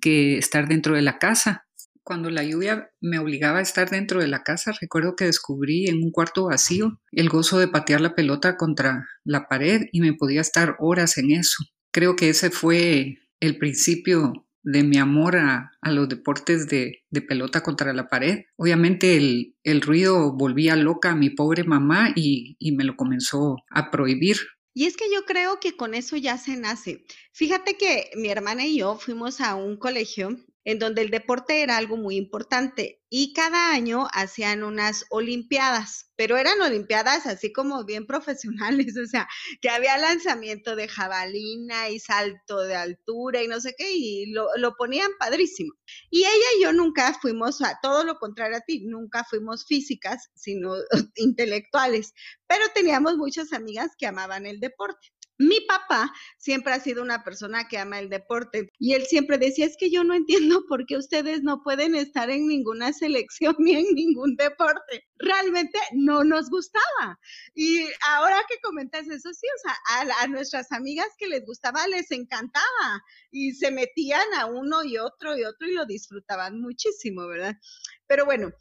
que 0.00 0.38
estar 0.38 0.68
dentro 0.68 0.94
de 0.94 1.02
la 1.02 1.18
casa 1.18 1.67
cuando 2.08 2.30
la 2.30 2.42
lluvia 2.42 2.90
me 3.02 3.18
obligaba 3.18 3.58
a 3.58 3.62
estar 3.62 3.90
dentro 3.90 4.22
de 4.22 4.28
la 4.28 4.42
casa, 4.42 4.72
recuerdo 4.80 5.14
que 5.14 5.26
descubrí 5.26 5.88
en 5.88 6.02
un 6.02 6.10
cuarto 6.10 6.46
vacío 6.46 7.02
el 7.12 7.28
gozo 7.28 7.58
de 7.58 7.68
patear 7.68 8.00
la 8.00 8.14
pelota 8.14 8.56
contra 8.56 9.06
la 9.24 9.46
pared 9.46 9.82
y 9.92 10.00
me 10.00 10.14
podía 10.14 10.40
estar 10.40 10.76
horas 10.78 11.18
en 11.18 11.32
eso. 11.32 11.62
Creo 11.92 12.16
que 12.16 12.30
ese 12.30 12.48
fue 12.48 13.18
el 13.40 13.58
principio 13.58 14.46
de 14.62 14.84
mi 14.84 14.96
amor 14.96 15.36
a, 15.36 15.70
los 15.82 16.08
deportes 16.08 16.66
de, 16.66 17.04
pelota 17.28 17.62
contra 17.62 17.92
la 17.92 18.08
pared. 18.08 18.44
Obviamente 18.56 19.18
el, 19.62 19.82
ruido 19.82 20.34
volvía 20.34 20.76
loca 20.76 21.10
a 21.10 21.14
mi 21.14 21.28
pobre 21.28 21.64
mamá 21.64 22.14
y, 22.16 22.56
me 22.74 22.84
lo 22.84 22.96
comenzó 22.96 23.56
a 23.68 23.90
prohibir. 23.90 24.38
Y 24.72 24.86
es 24.86 24.96
que 24.96 25.12
yo 25.12 25.26
creo 25.26 25.60
que 25.60 25.76
con 25.76 25.92
eso 25.92 26.16
ya 26.16 26.38
se 26.38 26.56
nace. 26.56 27.04
Fíjate 27.32 27.76
que 27.76 28.08
mi 28.16 28.30
hermana 28.30 28.64
y 28.64 28.78
yo 28.78 28.96
fuimos 28.96 29.42
a 29.42 29.56
un 29.56 29.76
colegio 29.76 30.38
en 30.68 30.78
donde 30.78 31.00
el 31.00 31.08
deporte 31.08 31.62
era 31.62 31.78
algo 31.78 31.96
muy 31.96 32.16
importante 32.16 33.02
y 33.08 33.32
cada 33.32 33.72
año 33.72 34.06
hacían 34.12 34.62
unas 34.62 35.06
olimpiadas, 35.08 36.12
pero 36.14 36.36
eran 36.36 36.60
olimpiadas 36.60 37.24
así 37.24 37.54
como 37.54 37.86
bien 37.86 38.06
profesionales, 38.06 38.94
o 39.02 39.06
sea, 39.06 39.26
que 39.62 39.70
había 39.70 39.96
lanzamiento 39.96 40.76
de 40.76 40.86
jabalina 40.86 41.88
y 41.88 41.98
salto 42.00 42.60
de 42.60 42.76
altura 42.76 43.42
y 43.42 43.48
no 43.48 43.62
sé 43.62 43.74
qué, 43.78 43.90
y 43.94 44.26
lo, 44.26 44.46
lo 44.58 44.76
ponían 44.76 45.10
padrísimo. 45.18 45.72
Y 46.10 46.18
ella 46.18 46.48
y 46.58 46.62
yo 46.64 46.74
nunca 46.74 47.18
fuimos, 47.18 47.62
a 47.62 47.78
todo 47.80 48.04
lo 48.04 48.18
contrario 48.18 48.58
a 48.58 48.60
ti, 48.60 48.84
nunca 48.84 49.24
fuimos 49.24 49.64
físicas, 49.66 50.28
sino 50.34 50.74
intelectuales, 51.16 52.12
pero 52.46 52.66
teníamos 52.74 53.16
muchas 53.16 53.54
amigas 53.54 53.92
que 53.98 54.06
amaban 54.06 54.44
el 54.44 54.60
deporte. 54.60 55.08
Mi 55.38 55.60
papá 55.60 56.12
siempre 56.36 56.72
ha 56.72 56.80
sido 56.80 57.02
una 57.02 57.22
persona 57.22 57.68
que 57.68 57.78
ama 57.78 58.00
el 58.00 58.08
deporte 58.08 58.70
y 58.78 58.94
él 58.94 59.06
siempre 59.06 59.38
decía, 59.38 59.66
es 59.66 59.76
que 59.78 59.90
yo 59.90 60.02
no 60.02 60.14
entiendo 60.14 60.64
por 60.68 60.84
qué 60.84 60.96
ustedes 60.96 61.42
no 61.42 61.62
pueden 61.62 61.94
estar 61.94 62.28
en 62.28 62.48
ninguna 62.48 62.92
selección 62.92 63.54
ni 63.58 63.74
en 63.74 63.94
ningún 63.94 64.36
deporte. 64.36 65.06
Realmente 65.18 65.78
no 65.92 66.24
nos 66.24 66.50
gustaba. 66.50 67.18
Y 67.54 67.86
ahora 68.08 68.42
que 68.48 68.60
comentas 68.62 69.08
eso, 69.08 69.32
sí, 69.32 69.46
o 69.46 69.60
sea, 69.62 69.76
a, 70.22 70.26
nuestras 70.26 70.72
amigas 70.72 71.08
que 71.18 71.28
les 71.28 71.44
gustaba 71.46 71.86
les 71.86 72.10
encantaba 72.10 73.02
y 73.30 73.52
se 73.52 73.70
metían 73.70 74.26
a 74.36 74.46
uno 74.46 74.84
y 74.84 74.98
otro 74.98 75.38
y 75.38 75.44
otro 75.44 75.68
y 75.68 75.74
lo 75.74 75.86
disfrutaban 75.86 76.60
muchísimo, 76.60 77.26
¿verdad? 77.26 77.56
Pero 78.06 78.24
bueno, 78.24 78.52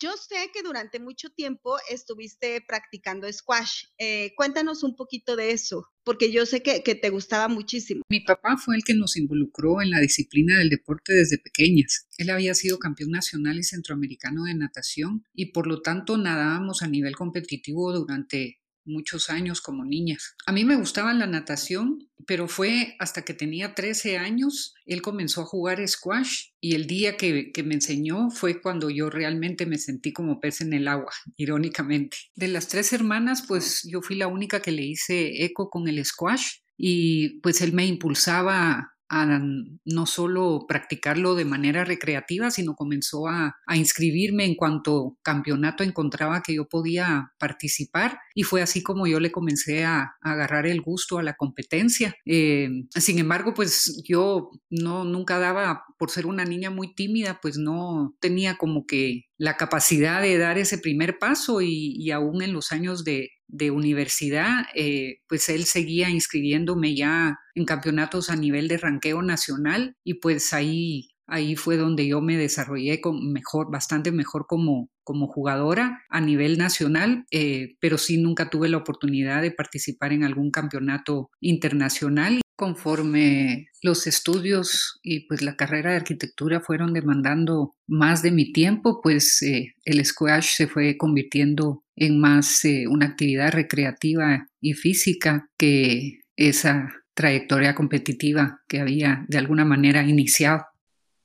yo 0.00 0.12
sé 0.16 0.50
que 0.52 0.62
durante 0.62 1.00
mucho 1.00 1.28
tiempo 1.30 1.76
estuviste 1.90 2.62
practicando 2.66 3.30
squash. 3.32 3.84
Eh, 3.98 4.32
cuéntanos 4.36 4.82
un 4.82 4.96
poquito 4.96 5.36
de 5.36 5.52
eso, 5.52 5.86
porque 6.04 6.30
yo 6.32 6.46
sé 6.46 6.62
que, 6.62 6.82
que, 6.82 6.94
te 6.94 7.10
gustaba 7.10 7.48
muchísimo. 7.48 8.02
Mi 8.08 8.20
papá 8.20 8.56
fue 8.56 8.76
el 8.76 8.84
que 8.84 8.94
nos 8.94 9.16
involucró 9.16 9.82
en 9.82 9.90
la 9.90 10.00
disciplina 10.00 10.58
del 10.58 10.70
deporte 10.70 11.12
desde 11.12 11.38
pequeñas. 11.38 12.08
Él 12.16 12.30
había 12.30 12.54
sido 12.54 12.78
campeón 12.78 13.10
nacional 13.10 13.58
y 13.58 13.64
centroamericano 13.64 14.44
de 14.44 14.54
natación 14.54 15.24
y 15.34 15.52
por 15.52 15.66
lo 15.66 15.82
tanto 15.82 16.16
nadábamos 16.16 16.82
a 16.82 16.88
nivel 16.88 17.16
competitivo 17.16 17.92
durante 17.92 18.60
muchos 18.88 19.30
años 19.30 19.60
como 19.60 19.84
niñas. 19.84 20.34
A 20.46 20.52
mí 20.52 20.64
me 20.64 20.76
gustaba 20.76 21.12
la 21.14 21.26
natación, 21.26 22.08
pero 22.26 22.48
fue 22.48 22.96
hasta 22.98 23.22
que 23.22 23.34
tenía 23.34 23.74
13 23.74 24.18
años, 24.18 24.74
él 24.86 25.02
comenzó 25.02 25.42
a 25.42 25.46
jugar 25.46 25.86
squash 25.86 26.48
y 26.60 26.74
el 26.74 26.86
día 26.86 27.16
que, 27.16 27.52
me 27.64 27.74
enseñó 27.74 28.30
fue 28.30 28.60
cuando 28.60 28.90
yo 28.90 29.10
realmente 29.10 29.66
me 29.66 29.78
sentí 29.78 30.12
como 30.12 30.40
pez 30.40 30.60
en 30.60 30.72
el 30.72 30.88
agua, 30.88 31.12
irónicamente. 31.36 32.16
De 32.34 32.48
las 32.48 32.68
tres 32.68 32.92
hermanas, 32.92 33.44
pues 33.46 33.86
yo 33.90 34.02
fui 34.02 34.16
la 34.16 34.26
única 34.26 34.60
que 34.60 34.72
le 34.72 34.82
hice 34.82 35.44
eco 35.44 35.70
con 35.70 35.88
el 35.88 36.04
squash 36.04 36.58
y 36.76 37.40
pues 37.40 37.60
él 37.60 37.72
me 37.72 37.86
impulsaba 37.86 38.97
no 39.10 40.06
solo 40.06 40.66
practicarlo 40.68 41.34
de 41.34 41.44
manera 41.44 41.84
recreativa, 41.84 42.50
sino 42.50 42.74
comenzó 42.74 43.28
a, 43.28 43.56
inscribirme 43.74 44.44
en 44.44 44.54
cuanto 44.54 45.16
campeonato 45.22 45.84
encontraba 45.84 46.42
que 46.42 46.54
yo 46.54 46.68
podía 46.68 47.32
participar 47.38 48.18
y 48.34 48.42
fue 48.42 48.60
así 48.60 48.82
como 48.82 49.06
yo 49.06 49.20
le 49.20 49.30
comencé 49.30 49.84
a, 49.84 50.16
agarrar 50.20 50.66
el 50.66 50.80
gusto 50.80 51.18
a 51.18 51.22
la 51.22 51.34
competencia. 51.34 52.14
Eh, 52.24 52.68
sin 52.96 53.18
embargo, 53.18 53.54
pues 53.54 54.02
yo 54.06 54.50
no 54.70 55.04
nunca 55.04 55.38
daba, 55.38 55.84
por 55.98 56.10
ser 56.10 56.26
una 56.26 56.44
niña 56.44 56.70
muy 56.70 56.94
tímida, 56.94 57.38
pues 57.40 57.56
no 57.58 58.16
tenía 58.20 58.56
como 58.56 58.86
que 58.86 59.28
la 59.38 59.56
capacidad 59.56 60.20
de 60.20 60.36
dar 60.36 60.58
ese 60.58 60.78
primer 60.78 61.18
paso 61.18 61.60
y, 61.62 62.10
aún 62.10 62.42
en 62.42 62.52
los 62.52 62.72
años 62.72 63.04
de, 63.04 63.30
universidad, 63.70 64.66
eh, 64.74 65.20
pues 65.28 65.48
él 65.48 65.64
seguía 65.64 66.10
inscribiéndome 66.10 66.94
ya 66.94 67.38
en 67.54 67.64
campeonatos 67.64 68.30
a 68.30 68.36
nivel 68.36 68.68
de 68.68 68.76
ranqueo 68.78 69.22
nacional 69.22 69.96
y 70.04 70.14
pues 70.14 70.52
ahí, 70.52 71.08
ahí 71.28 71.54
fue 71.54 71.76
donde 71.76 72.08
yo 72.08 72.20
me 72.20 72.36
desarrollé 72.36 73.00
con 73.00 73.32
mejor, 73.32 73.70
bastante 73.70 74.10
mejor 74.10 74.46
como, 74.48 74.90
como 75.04 75.28
jugadora 75.28 76.02
a 76.08 76.20
nivel 76.20 76.58
nacional, 76.58 77.26
eh, 77.30 77.76
pero 77.80 77.98
sí 77.98 78.18
nunca 78.18 78.50
tuve 78.50 78.68
la 78.68 78.78
oportunidad 78.78 79.42
de 79.42 79.52
participar 79.52 80.12
en 80.12 80.24
algún 80.24 80.50
campeonato 80.50 81.30
internacional 81.40 82.40
conforme 82.56 83.68
los 83.82 84.08
estudios 84.08 84.98
y 85.00 85.28
pues 85.28 85.42
la 85.42 85.54
carrera 85.54 85.90
de 85.90 85.98
arquitectura 85.98 86.60
fueron 86.60 86.92
demandando 86.92 87.76
más 87.86 88.20
de 88.20 88.32
mi 88.32 88.52
tiempo, 88.52 89.00
pues 89.00 89.40
eh, 89.42 89.74
el 89.84 90.04
squash 90.04 90.56
se 90.56 90.66
fue 90.66 90.96
convirtiendo 90.96 91.84
en 91.94 92.18
más 92.18 92.64
eh, 92.64 92.86
una 92.88 93.06
actividad 93.06 93.52
recreativa 93.52 94.48
y 94.60 94.72
física 94.72 95.48
que 95.56 96.18
esa 96.36 96.92
trayectoria 97.14 97.74
competitiva 97.74 98.60
que 98.68 98.80
había 98.80 99.24
de 99.28 99.38
alguna 99.38 99.64
manera 99.64 100.02
iniciado. 100.02 100.64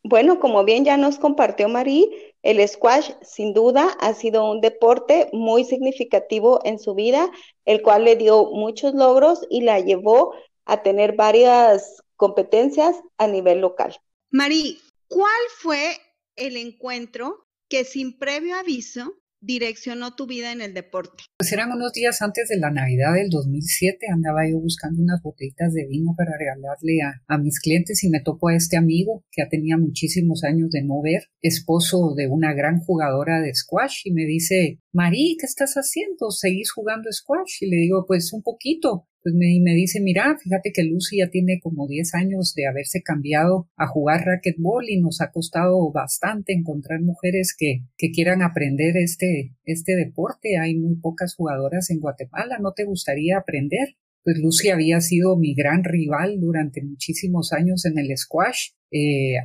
Bueno, 0.04 0.40
como 0.40 0.66
bien 0.66 0.84
ya 0.84 0.98
nos 0.98 1.18
compartió 1.18 1.70
Marí, 1.70 2.12
el 2.42 2.68
squash 2.68 3.12
sin 3.22 3.54
duda 3.54 3.96
ha 4.02 4.14
sido 4.14 4.52
un 4.52 4.60
deporte 4.60 5.30
muy 5.32 5.64
significativo 5.64 6.60
en 6.66 6.78
su 6.78 6.94
vida, 6.94 7.32
el 7.64 7.82
cual 7.82 8.04
le 8.04 8.18
dio 8.18 8.52
muchos 8.52 8.94
logros 8.94 9.48
y 9.50 9.62
la 9.62 9.80
llevó 9.80 10.34
a 10.66 10.84
tener 10.84 11.16
varias 11.16 12.04
competencias 12.18 13.02
a 13.18 13.28
nivel 13.28 13.62
local. 13.62 13.98
Mari, 14.30 14.78
¿cuál 15.08 15.42
fue 15.58 15.96
el 16.36 16.58
encuentro 16.58 17.48
que 17.70 17.86
sin 17.86 18.18
previo 18.20 18.58
aviso 18.58 19.16
direccionó 19.44 20.16
tu 20.16 20.26
vida 20.26 20.52
en 20.52 20.62
el 20.62 20.74
deporte? 20.74 21.24
Pues 21.38 21.52
eran 21.52 21.72
unos 21.72 21.92
días 21.94 22.22
antes 22.22 22.48
de 22.50 22.58
la 22.58 22.72
Navidad 22.72 23.14
del 23.14 23.30
2007, 23.30 24.08
andaba 24.12 24.50
yo 24.50 24.60
buscando 24.60 25.02
unas 25.02 25.22
botellitas 25.22 25.74
de 25.74 25.86
vino 25.88 26.14
para 26.18 26.32
regalarle 26.38 27.00
a, 27.28 27.38
mis 27.38 27.60
clientes 27.60 28.04
y 28.04 28.10
me 28.10 28.22
topó 28.22 28.50
a 28.50 28.56
este 28.56 28.78
amigo 28.78 29.26
que 29.32 29.44
ya 29.44 29.50
tenía 29.50 29.78
muchísimos 29.78 30.44
años 30.44 30.70
de 30.70 30.84
no 30.84 31.02
ver, 31.02 31.24
esposo 31.42 32.14
de 32.16 32.28
una 32.28 32.54
gran 32.54 32.80
jugadora 32.80 33.42
de 33.42 33.54
squash 33.54 34.02
y 34.06 34.14
me 34.14 34.26
dice, 34.26 34.80
Mari, 34.94 35.38
¿qué 35.40 35.46
estás 35.46 35.74
haciendo? 35.74 36.32
¿Seguís 36.32 36.72
jugando 36.72 37.12
squash? 37.12 37.62
Y 37.62 37.70
le 37.70 37.78
digo, 37.78 38.06
pues 38.08 38.32
un 38.32 38.44
poquito 38.44 39.08
pues 39.24 39.34
me, 39.36 39.58
me 39.62 39.74
dice, 39.74 40.02
mira, 40.02 40.38
fíjate 40.38 40.72
que 40.74 40.84
Lucy 40.84 41.20
ya 41.20 41.30
tiene 41.30 41.60
como 41.64 41.88
10 41.88 42.14
años 42.14 42.54
de 42.56 42.68
haberse 42.68 43.02
cambiado 43.02 43.70
a 43.78 43.88
jugar 43.88 44.26
racquetball 44.26 44.90
y 44.90 45.00
nos 45.00 45.22
ha 45.22 45.32
costado 45.32 45.92
bastante 45.94 46.52
encontrar 46.52 47.02
mujeres 47.02 47.56
que, 47.58 47.86
que 47.98 48.12
quieran 48.12 48.42
aprender 48.42 48.98
este, 48.98 49.56
este 49.64 49.96
deporte. 49.96 50.58
Hay 50.60 50.78
muy 50.78 50.98
pocas 50.98 51.36
jugadoras 51.36 51.90
en 51.90 52.02
Guatemala, 52.02 52.60
¿no 52.60 52.74
te 52.74 52.84
gustaría 52.84 53.38
aprender? 53.38 53.96
Pues 54.26 54.38
Lucy 54.40 54.70
había 54.70 55.00
sido 55.00 55.38
mi 55.38 55.54
gran 55.54 55.86
rival 55.86 56.40
durante 56.42 56.84
muchísimos 56.84 57.54
años 57.54 57.86
en 57.86 57.98
el 58.00 58.16
squash. 58.18 58.72
Eh, 58.92 59.36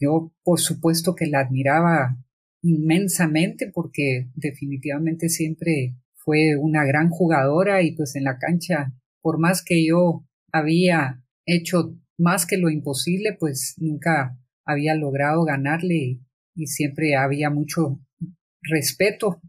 yo, 0.00 0.32
por 0.42 0.60
supuesto, 0.60 1.14
que 1.14 1.26
la 1.26 1.40
admiraba 1.40 2.16
inmensamente 2.62 3.70
porque 3.72 4.28
definitivamente 4.34 5.28
siempre 5.28 5.96
fue 6.14 6.56
una 6.56 6.84
gran 6.84 7.08
jugadora 7.08 7.82
y 7.82 7.92
pues 7.92 8.16
en 8.16 8.24
la 8.24 8.38
cancha 8.38 8.92
por 9.22 9.38
más 9.38 9.62
que 9.64 9.86
yo 9.86 10.26
había 10.52 11.22
hecho 11.46 11.96
más 12.18 12.46
que 12.46 12.58
lo 12.58 12.70
imposible, 12.70 13.36
pues 13.38 13.74
nunca 13.78 14.38
había 14.64 14.94
logrado 14.94 15.44
ganarle 15.44 16.20
y, 16.54 16.66
siempre 16.66 17.16
había 17.16 17.48
mucho 17.48 18.00
respeto 18.62 19.40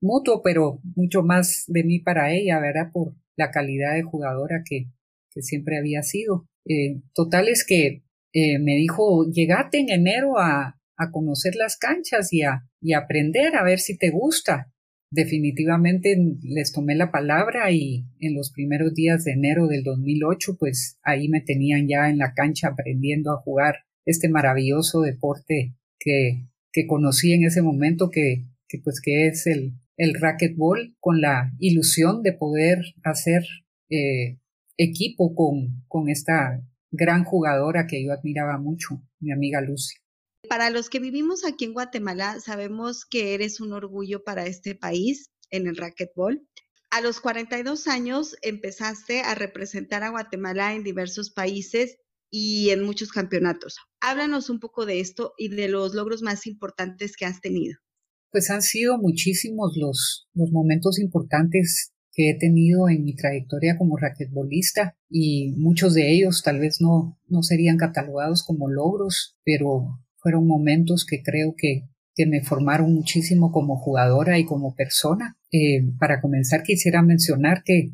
mutuo, 0.00 0.40
pero 0.42 0.80
mucho 0.94 1.22
más 1.22 1.64
de 1.66 1.84
mí 1.84 1.98
para 1.98 2.32
ella, 2.32 2.60
¿verdad? 2.60 2.90
Por 2.92 3.16
la 3.36 3.50
calidad 3.50 3.94
de 3.94 4.02
jugadora 4.02 4.62
que, 4.64 4.86
que 5.30 5.42
siempre 5.42 5.78
había 5.78 6.02
sido. 6.02 6.46
Eh, 6.66 7.02
total 7.12 7.48
es 7.48 7.66
que 7.66 8.04
eh, 8.32 8.58
me 8.60 8.76
dijo, 8.76 9.28
llegate 9.30 9.80
en 9.80 9.90
enero 9.90 10.38
a, 10.38 10.79
a 11.00 11.10
conocer 11.10 11.54
las 11.56 11.76
canchas 11.76 12.32
y 12.32 12.42
a, 12.42 12.68
y 12.80 12.92
aprender 12.92 13.56
a 13.56 13.64
ver 13.64 13.78
si 13.78 13.96
te 13.96 14.10
gusta 14.10 14.72
definitivamente 15.10 16.16
les 16.42 16.72
tomé 16.72 16.94
la 16.94 17.10
palabra 17.10 17.72
y 17.72 18.06
en 18.20 18.34
los 18.34 18.52
primeros 18.52 18.94
días 18.94 19.24
de 19.24 19.32
enero 19.32 19.66
del 19.66 19.82
2008 19.82 20.56
pues 20.58 20.98
ahí 21.02 21.28
me 21.28 21.40
tenían 21.40 21.88
ya 21.88 22.08
en 22.08 22.18
la 22.18 22.32
cancha 22.32 22.68
aprendiendo 22.68 23.32
a 23.32 23.40
jugar 23.40 23.74
este 24.06 24.28
maravilloso 24.28 25.00
deporte 25.00 25.74
que, 25.98 26.46
que 26.72 26.86
conocí 26.86 27.32
en 27.32 27.44
ese 27.44 27.60
momento 27.60 28.10
que, 28.10 28.46
que 28.68 28.78
pues 28.78 29.00
que 29.00 29.26
es 29.26 29.46
el, 29.46 29.74
el 29.96 30.14
racquetball 30.14 30.94
con 31.00 31.20
la 31.20 31.52
ilusión 31.58 32.22
de 32.22 32.32
poder 32.32 32.78
hacer 33.02 33.42
eh, 33.90 34.38
equipo 34.76 35.34
con, 35.34 35.84
con 35.88 36.08
esta 36.08 36.62
gran 36.92 37.24
jugadora 37.24 37.86
que 37.86 38.02
yo 38.04 38.12
admiraba 38.12 38.58
mucho, 38.58 39.02
mi 39.18 39.32
amiga 39.32 39.60
Lucy. 39.60 39.96
Para 40.50 40.70
los 40.70 40.90
que 40.90 40.98
vivimos 40.98 41.44
aquí 41.44 41.64
en 41.64 41.74
Guatemala, 41.74 42.40
sabemos 42.40 43.04
que 43.04 43.34
eres 43.34 43.60
un 43.60 43.72
orgullo 43.72 44.24
para 44.24 44.46
este 44.46 44.74
país 44.74 45.30
en 45.48 45.68
el 45.68 45.76
racquetball. 45.76 46.44
A 46.90 47.00
los 47.00 47.20
42 47.20 47.86
años 47.86 48.34
empezaste 48.42 49.20
a 49.20 49.36
representar 49.36 50.02
a 50.02 50.10
Guatemala 50.10 50.74
en 50.74 50.82
diversos 50.82 51.30
países 51.30 51.98
y 52.32 52.70
en 52.70 52.82
muchos 52.82 53.12
campeonatos. 53.12 53.76
Háblanos 54.00 54.50
un 54.50 54.58
poco 54.58 54.86
de 54.86 54.98
esto 54.98 55.34
y 55.38 55.50
de 55.50 55.68
los 55.68 55.94
logros 55.94 56.20
más 56.20 56.48
importantes 56.48 57.16
que 57.16 57.26
has 57.26 57.40
tenido. 57.40 57.78
Pues 58.32 58.50
han 58.50 58.62
sido 58.62 58.98
muchísimos 58.98 59.76
los, 59.76 60.26
momentos 60.34 60.98
importantes 60.98 61.92
que 62.10 62.30
he 62.30 62.38
tenido 62.40 62.88
en 62.88 63.04
mi 63.04 63.14
trayectoria 63.14 63.78
como 63.78 63.96
raquetbolista 63.96 64.98
y 65.08 65.52
muchos 65.58 65.94
de 65.94 66.12
ellos 66.12 66.42
tal 66.42 66.58
vez 66.58 66.80
no, 66.80 67.20
no 67.28 67.44
serían 67.44 67.76
catalogados 67.76 68.42
como 68.42 68.68
logros, 68.68 69.38
pero 69.44 70.00
fueron 70.20 70.46
momentos 70.46 71.04
que 71.04 71.22
creo 71.22 71.54
que, 71.56 71.84
que 72.14 72.26
me 72.26 72.42
formaron 72.42 72.92
muchísimo 72.92 73.52
como 73.52 73.76
jugadora 73.78 74.38
y 74.38 74.44
como 74.44 74.74
persona. 74.74 75.36
Eh, 75.52 75.82
para 75.98 76.20
comenzar, 76.20 76.62
quisiera 76.62 77.02
mencionar 77.02 77.62
que 77.64 77.92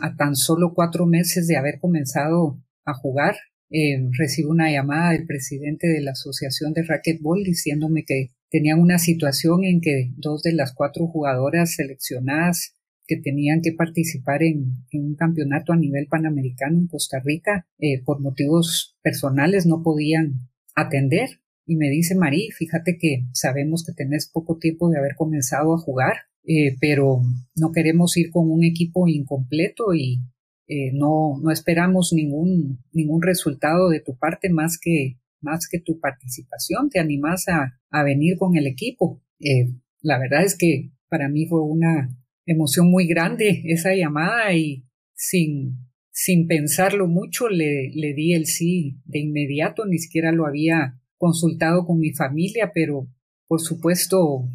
a 0.00 0.16
tan 0.16 0.36
solo 0.36 0.74
cuatro 0.74 1.06
meses 1.06 1.46
de 1.48 1.56
haber 1.56 1.80
comenzado 1.80 2.62
a 2.84 2.94
jugar, 2.94 3.34
eh, 3.70 3.98
recibo 4.16 4.50
una 4.50 4.70
llamada 4.70 5.10
del 5.10 5.26
presidente 5.26 5.88
de 5.88 6.00
la 6.00 6.12
Asociación 6.12 6.72
de 6.72 6.84
Racquetball 6.84 7.42
diciéndome 7.42 8.04
que 8.04 8.30
tenían 8.48 8.80
una 8.80 8.98
situación 8.98 9.64
en 9.64 9.80
que 9.80 10.12
dos 10.16 10.42
de 10.42 10.52
las 10.52 10.72
cuatro 10.72 11.08
jugadoras 11.08 11.74
seleccionadas 11.74 12.76
que 13.08 13.16
tenían 13.16 13.60
que 13.62 13.72
participar 13.72 14.42
en, 14.42 14.84
un 14.92 15.16
campeonato 15.16 15.72
a 15.72 15.76
nivel 15.76 16.06
panamericano 16.06 16.78
en 16.78 16.86
Costa 16.86 17.20
Rica, 17.24 17.66
eh, 17.78 18.02
por 18.04 18.20
motivos 18.20 18.96
personales 19.02 19.66
no 19.66 19.82
podían 19.82 20.48
atender 20.74 21.40
y 21.66 21.76
me 21.76 21.90
dice, 21.90 22.14
Marí, 22.14 22.50
fíjate 22.52 22.96
que 22.96 23.24
sabemos 23.32 23.84
que 23.84 23.92
tenés 23.92 24.30
poco 24.32 24.56
tiempo 24.58 24.88
de 24.88 24.98
haber 24.98 25.16
comenzado 25.16 25.74
a 25.74 25.78
jugar, 25.78 26.14
eh, 26.44 26.76
pero 26.80 27.22
no 27.56 27.72
queremos 27.72 28.16
ir 28.16 28.30
con 28.30 28.50
un 28.50 28.62
equipo 28.62 29.08
incompleto 29.08 29.92
y 29.92 30.20
eh, 30.68 30.92
no, 30.92 31.40
no 31.42 31.50
esperamos 31.50 32.12
ningún, 32.12 32.84
ningún 32.92 33.20
resultado 33.20 33.88
de 33.88 34.00
tu 34.00 34.16
parte 34.16 34.48
más 34.48 34.78
que, 34.80 35.18
más 35.40 35.68
que 35.68 35.80
tu 35.80 35.98
participación. 35.98 36.88
Te 36.88 37.00
animas 37.00 37.48
a, 37.48 37.80
a 37.90 38.04
venir 38.04 38.36
con 38.36 38.56
el 38.56 38.68
equipo. 38.68 39.20
Eh, 39.40 39.72
la 40.02 40.20
verdad 40.20 40.44
es 40.44 40.56
que 40.56 40.92
para 41.08 41.28
mí 41.28 41.46
fue 41.46 41.62
una 41.62 42.16
emoción 42.46 42.88
muy 42.90 43.08
grande 43.08 43.62
esa 43.64 43.92
llamada 43.92 44.54
y 44.54 44.84
sin, 45.14 45.78
sin 46.12 46.46
pensarlo 46.46 47.08
mucho 47.08 47.48
le, 47.48 47.90
le 47.92 48.14
di 48.14 48.34
el 48.34 48.46
sí 48.46 49.00
de 49.04 49.18
inmediato, 49.18 49.84
ni 49.84 49.98
siquiera 49.98 50.30
lo 50.30 50.46
había 50.46 51.00
consultado 51.18 51.86
con 51.86 51.98
mi 51.98 52.12
familia, 52.12 52.72
pero 52.74 53.08
por 53.46 53.60
supuesto 53.60 54.48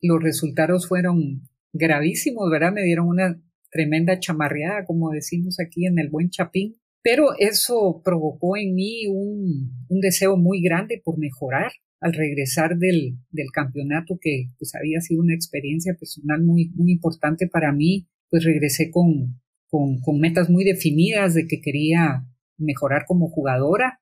los 0.00 0.22
resultados 0.22 0.86
fueron 0.88 1.48
gravísimos, 1.72 2.50
¿verdad? 2.50 2.72
Me 2.72 2.82
dieron 2.82 3.08
una 3.08 3.40
tremenda 3.70 4.18
chamarreada, 4.18 4.84
como 4.84 5.10
decimos 5.10 5.58
aquí 5.60 5.86
en 5.86 5.98
el 5.98 6.08
buen 6.08 6.30
Chapín, 6.30 6.76
pero 7.02 7.28
eso 7.38 8.02
provocó 8.04 8.56
en 8.56 8.74
mí 8.74 9.06
un, 9.06 9.72
deseo 9.88 10.36
muy 10.36 10.60
grande 10.62 11.00
por 11.04 11.18
mejorar 11.18 11.72
al 12.00 12.12
regresar 12.12 12.76
del, 12.76 13.18
del 13.30 13.50
campeonato 13.52 14.18
que 14.20 14.50
pues 14.58 14.74
había 14.74 15.00
sido 15.00 15.22
una 15.22 15.34
experiencia 15.34 15.94
personal 15.98 16.42
muy, 16.42 16.70
muy 16.74 16.92
importante 16.92 17.48
para 17.48 17.72
mí, 17.72 18.06
pues 18.30 18.44
regresé 18.44 18.90
con, 18.90 19.40
con 19.70 20.20
metas 20.20 20.50
muy 20.50 20.64
definidas 20.64 21.34
de 21.34 21.46
que 21.46 21.60
quería 21.60 22.26
mejorar 22.58 23.04
como 23.06 23.28
jugadora 23.28 24.00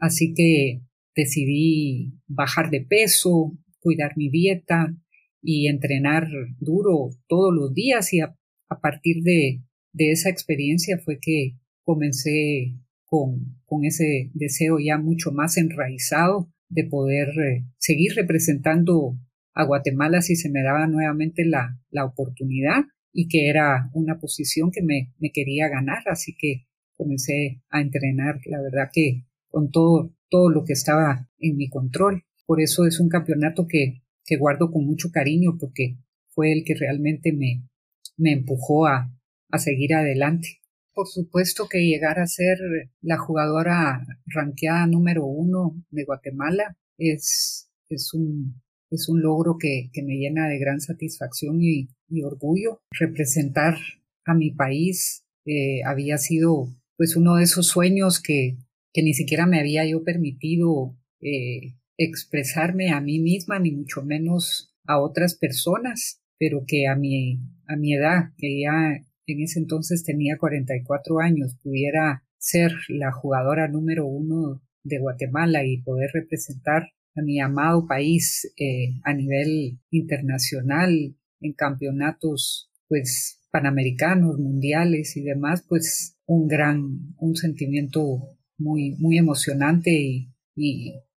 Así 0.00 0.32
que 0.34 0.80
decidí 1.20 2.12
bajar 2.26 2.70
de 2.70 2.80
peso, 2.80 3.52
cuidar 3.80 4.16
mi 4.16 4.30
dieta 4.30 4.94
y 5.42 5.68
entrenar 5.68 6.28
duro 6.58 7.10
todos 7.28 7.54
los 7.54 7.74
días. 7.74 8.12
Y 8.12 8.20
a, 8.20 8.36
partir 8.80 9.22
de, 9.22 9.62
de, 9.92 10.12
esa 10.12 10.30
experiencia 10.30 10.98
fue 10.98 11.18
que 11.20 11.56
comencé 11.82 12.76
con, 13.04 13.60
con, 13.66 13.84
ese 13.84 14.30
deseo 14.34 14.78
ya 14.78 14.96
mucho 14.98 15.32
más 15.32 15.56
enraizado 15.56 16.52
de 16.68 16.84
poder 16.84 17.28
eh, 17.28 17.64
seguir 17.78 18.12
representando 18.14 19.18
a 19.54 19.64
Guatemala 19.64 20.22
si 20.22 20.36
se 20.36 20.48
me 20.50 20.62
daba 20.62 20.86
nuevamente 20.86 21.44
la, 21.44 21.76
la 21.90 22.04
oportunidad 22.04 22.84
y 23.12 23.26
que 23.26 23.48
era 23.48 23.90
una 23.92 24.20
posición 24.20 24.70
que 24.70 24.82
me, 24.82 25.12
me 25.18 25.32
quería 25.32 25.68
ganar, 25.68 26.04
así 26.06 26.36
que 26.38 26.66
comencé 26.96 27.60
a 27.70 27.80
entrenar, 27.80 28.40
la 28.46 28.62
verdad 28.62 28.90
que 28.92 29.24
con 29.50 29.70
todo, 29.70 30.14
todo 30.30 30.50
lo 30.50 30.64
que 30.64 30.72
estaba 30.72 31.28
en 31.38 31.56
mi 31.56 31.68
control. 31.68 32.24
Por 32.46 32.60
eso 32.60 32.86
es 32.86 33.00
un 33.00 33.08
campeonato 33.08 33.66
que, 33.68 34.02
que 34.24 34.36
guardo 34.36 34.70
con 34.70 34.86
mucho 34.86 35.10
cariño 35.12 35.56
porque 35.58 35.96
fue 36.28 36.52
el 36.52 36.64
que 36.64 36.74
realmente 36.74 37.32
me, 37.32 37.68
me 38.16 38.32
empujó 38.32 38.86
a, 38.86 39.12
a 39.50 39.58
seguir 39.58 39.94
adelante. 39.94 40.60
Por 40.92 41.06
supuesto 41.06 41.68
que 41.68 41.86
llegar 41.86 42.18
a 42.18 42.26
ser 42.26 42.58
la 43.00 43.18
jugadora 43.18 44.06
ranqueada 44.26 44.86
número 44.86 45.24
uno 45.24 45.82
de 45.90 46.04
Guatemala 46.04 46.76
es, 46.98 47.70
es 47.88 48.12
un, 48.12 48.60
es 48.90 49.08
un 49.08 49.22
logro 49.22 49.56
que, 49.58 49.90
que 49.92 50.02
me 50.02 50.16
llena 50.16 50.48
de 50.48 50.58
gran 50.58 50.80
satisfacción 50.80 51.62
y, 51.62 51.88
y 52.08 52.22
orgullo. 52.22 52.80
Representar 52.90 53.76
a 54.24 54.34
mi 54.34 54.50
país 54.50 55.24
eh, 55.46 55.82
había 55.84 56.18
sido 56.18 56.68
pues 56.96 57.16
uno 57.16 57.36
de 57.36 57.44
esos 57.44 57.66
sueños 57.66 58.20
que, 58.20 58.58
que 58.92 59.02
ni 59.02 59.14
siquiera 59.14 59.46
me 59.46 59.60
había 59.60 59.86
yo 59.86 60.02
permitido 60.04 60.96
eh, 61.20 61.74
expresarme 61.96 62.90
a 62.90 63.00
mí 63.00 63.20
misma, 63.20 63.58
ni 63.58 63.72
mucho 63.72 64.02
menos 64.02 64.74
a 64.84 65.00
otras 65.00 65.34
personas, 65.34 66.22
pero 66.38 66.64
que 66.66 66.86
a 66.86 66.96
mi, 66.96 67.38
a 67.66 67.76
mi 67.76 67.94
edad, 67.94 68.32
que 68.38 68.60
ya 68.60 69.04
en 69.26 69.42
ese 69.42 69.58
entonces 69.58 70.04
tenía 70.04 70.38
44 70.38 71.20
años, 71.20 71.56
pudiera 71.62 72.24
ser 72.38 72.72
la 72.88 73.12
jugadora 73.12 73.68
número 73.68 74.06
uno 74.06 74.62
de 74.82 74.98
Guatemala 74.98 75.64
y 75.64 75.82
poder 75.82 76.10
representar 76.12 76.84
a 77.14 77.22
mi 77.22 77.40
amado 77.40 77.86
país 77.86 78.50
eh, 78.56 78.94
a 79.04 79.12
nivel 79.12 79.78
internacional 79.90 81.16
en 81.40 81.52
campeonatos 81.52 82.70
pues 82.88 83.40
panamericanos, 83.52 84.38
mundiales 84.38 85.16
y 85.16 85.22
demás, 85.22 85.64
pues 85.68 86.16
un 86.26 86.48
gran, 86.48 87.14
un 87.18 87.36
sentimiento 87.36 88.36
muy, 88.60 88.92
muy 88.98 89.18
emocionante 89.18 89.90
y, 89.90 90.28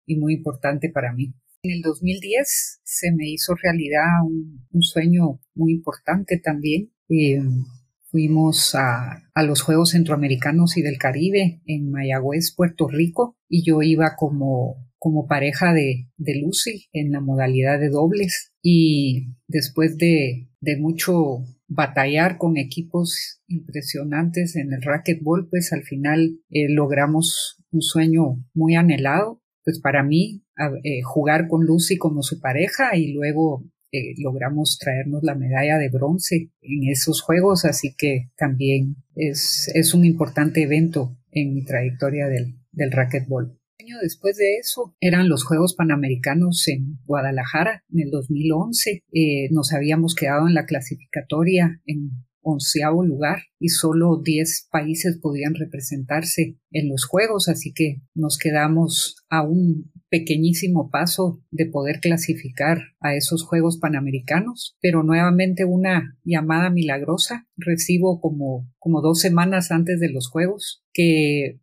y, 0.07 0.17
muy 0.17 0.35
importante 0.35 0.89
para 0.89 1.13
mí. 1.13 1.35
En 1.63 1.73
el 1.73 1.83
2010 1.83 2.81
se 2.83 3.13
me 3.13 3.29
hizo 3.29 3.55
realidad 3.55 4.25
un, 4.25 4.67
un 4.71 4.83
sueño 4.83 5.41
muy 5.55 5.73
importante 5.73 6.39
también. 6.39 6.93
Eh, 7.09 7.41
fuimos 8.11 8.75
a, 8.75 9.23
a, 9.35 9.43
los 9.43 9.63
Juegos 9.63 9.91
Centroamericanos 9.91 10.77
y 10.77 10.83
del 10.83 10.99
Caribe 10.99 11.63
en 11.67 11.91
Mayagüez, 11.91 12.55
Puerto 12.55 12.89
Rico, 12.89 13.37
y 13.49 13.65
yo 13.65 13.83
iba 13.83 14.17
como 14.17 14.77
como 15.03 15.27
pareja 15.27 15.73
de, 15.73 16.07
de 16.17 16.41
Lucy 16.41 16.87
en 16.93 17.11
la 17.11 17.21
modalidad 17.21 17.81
de 17.81 17.89
dobles 17.89 18.53
y 18.63 19.35
después 19.49 19.99
de, 19.99 20.49
de 20.61 20.77
mucho 20.79 21.39
batallar 21.75 22.39
con 22.39 22.57
equipos 22.57 23.41
impresionantes 23.47 24.57
en 24.57 24.73
el 24.73 24.83
racquetball, 24.83 25.49
pues 25.49 25.73
al 25.73 25.83
final 25.83 26.39
eh, 26.51 26.69
logramos 26.69 27.63
un 27.71 27.83
sueño 27.83 28.45
muy 28.55 28.75
anhelado, 28.75 29.41
pues 29.65 29.81
para 29.81 30.03
mí 30.03 30.45
eh, 30.85 31.03
jugar 31.03 31.49
con 31.49 31.65
Lucy 31.65 31.97
como 31.97 32.23
su 32.23 32.41
pareja 32.41 32.97
y 32.97 33.13
luego 33.13 33.65
eh, 33.93 34.15
logramos 34.19 34.79
traernos 34.79 35.23
la 35.23 35.35
medalla 35.35 35.79
de 35.79 35.89
bronce 35.89 36.51
en 36.61 36.91
esos 36.91 37.23
juegos, 37.23 37.65
así 37.65 37.95
que 37.97 38.31
también 38.37 38.97
es, 39.15 39.71
es 39.75 39.95
un 39.95 40.05
importante 40.05 40.63
evento 40.63 41.17
en 41.31 41.55
mi 41.55 41.65
trayectoria 41.65 42.29
del, 42.29 42.57
del 42.73 42.93
racquetball 42.93 43.59
año 43.81 43.97
después 44.03 44.37
de 44.37 44.57
eso 44.57 44.95
eran 45.01 45.29
los 45.29 45.45
Juegos 45.45 45.75
Panamericanos 45.75 46.67
en 46.69 46.99
Guadalajara 47.05 47.85
en 47.93 48.01
el 48.01 48.11
2011. 48.11 49.03
Eh, 49.13 49.49
nos 49.51 49.73
habíamos 49.73 50.15
quedado 50.15 50.47
en 50.47 50.55
la 50.55 50.67
clasificatoria 50.67 51.81
en 51.87 52.11
onceavo 52.43 53.05
lugar 53.05 53.39
y 53.59 53.69
solo 53.69 54.21
10 54.23 54.69
países 54.71 55.19
podían 55.19 55.55
representarse 55.55 56.59
en 56.73 56.89
los 56.89 57.05
Juegos, 57.05 57.49
así 57.49 57.73
que 57.73 58.03
nos 58.15 58.37
quedamos 58.37 59.25
a 59.29 59.43
un 59.43 59.93
pequeñísimo 60.11 60.91
paso 60.91 61.43
de 61.51 61.67
poder 61.67 62.01
clasificar 62.01 62.83
a 63.01 63.15
esos 63.15 63.45
Juegos 63.45 63.79
Panamericanos, 63.79 64.77
pero 64.81 65.03
nuevamente 65.03 65.65
una 65.65 66.19
llamada 66.25 66.69
milagrosa 66.69 67.47
recibo 67.65 68.21
como, 68.21 68.69
como 68.79 69.01
dos 69.01 69.21
semanas 69.21 69.71
antes 69.71 70.01
de 70.01 70.11
los 70.11 70.29
Juegos 70.29 70.83
que 70.93 71.59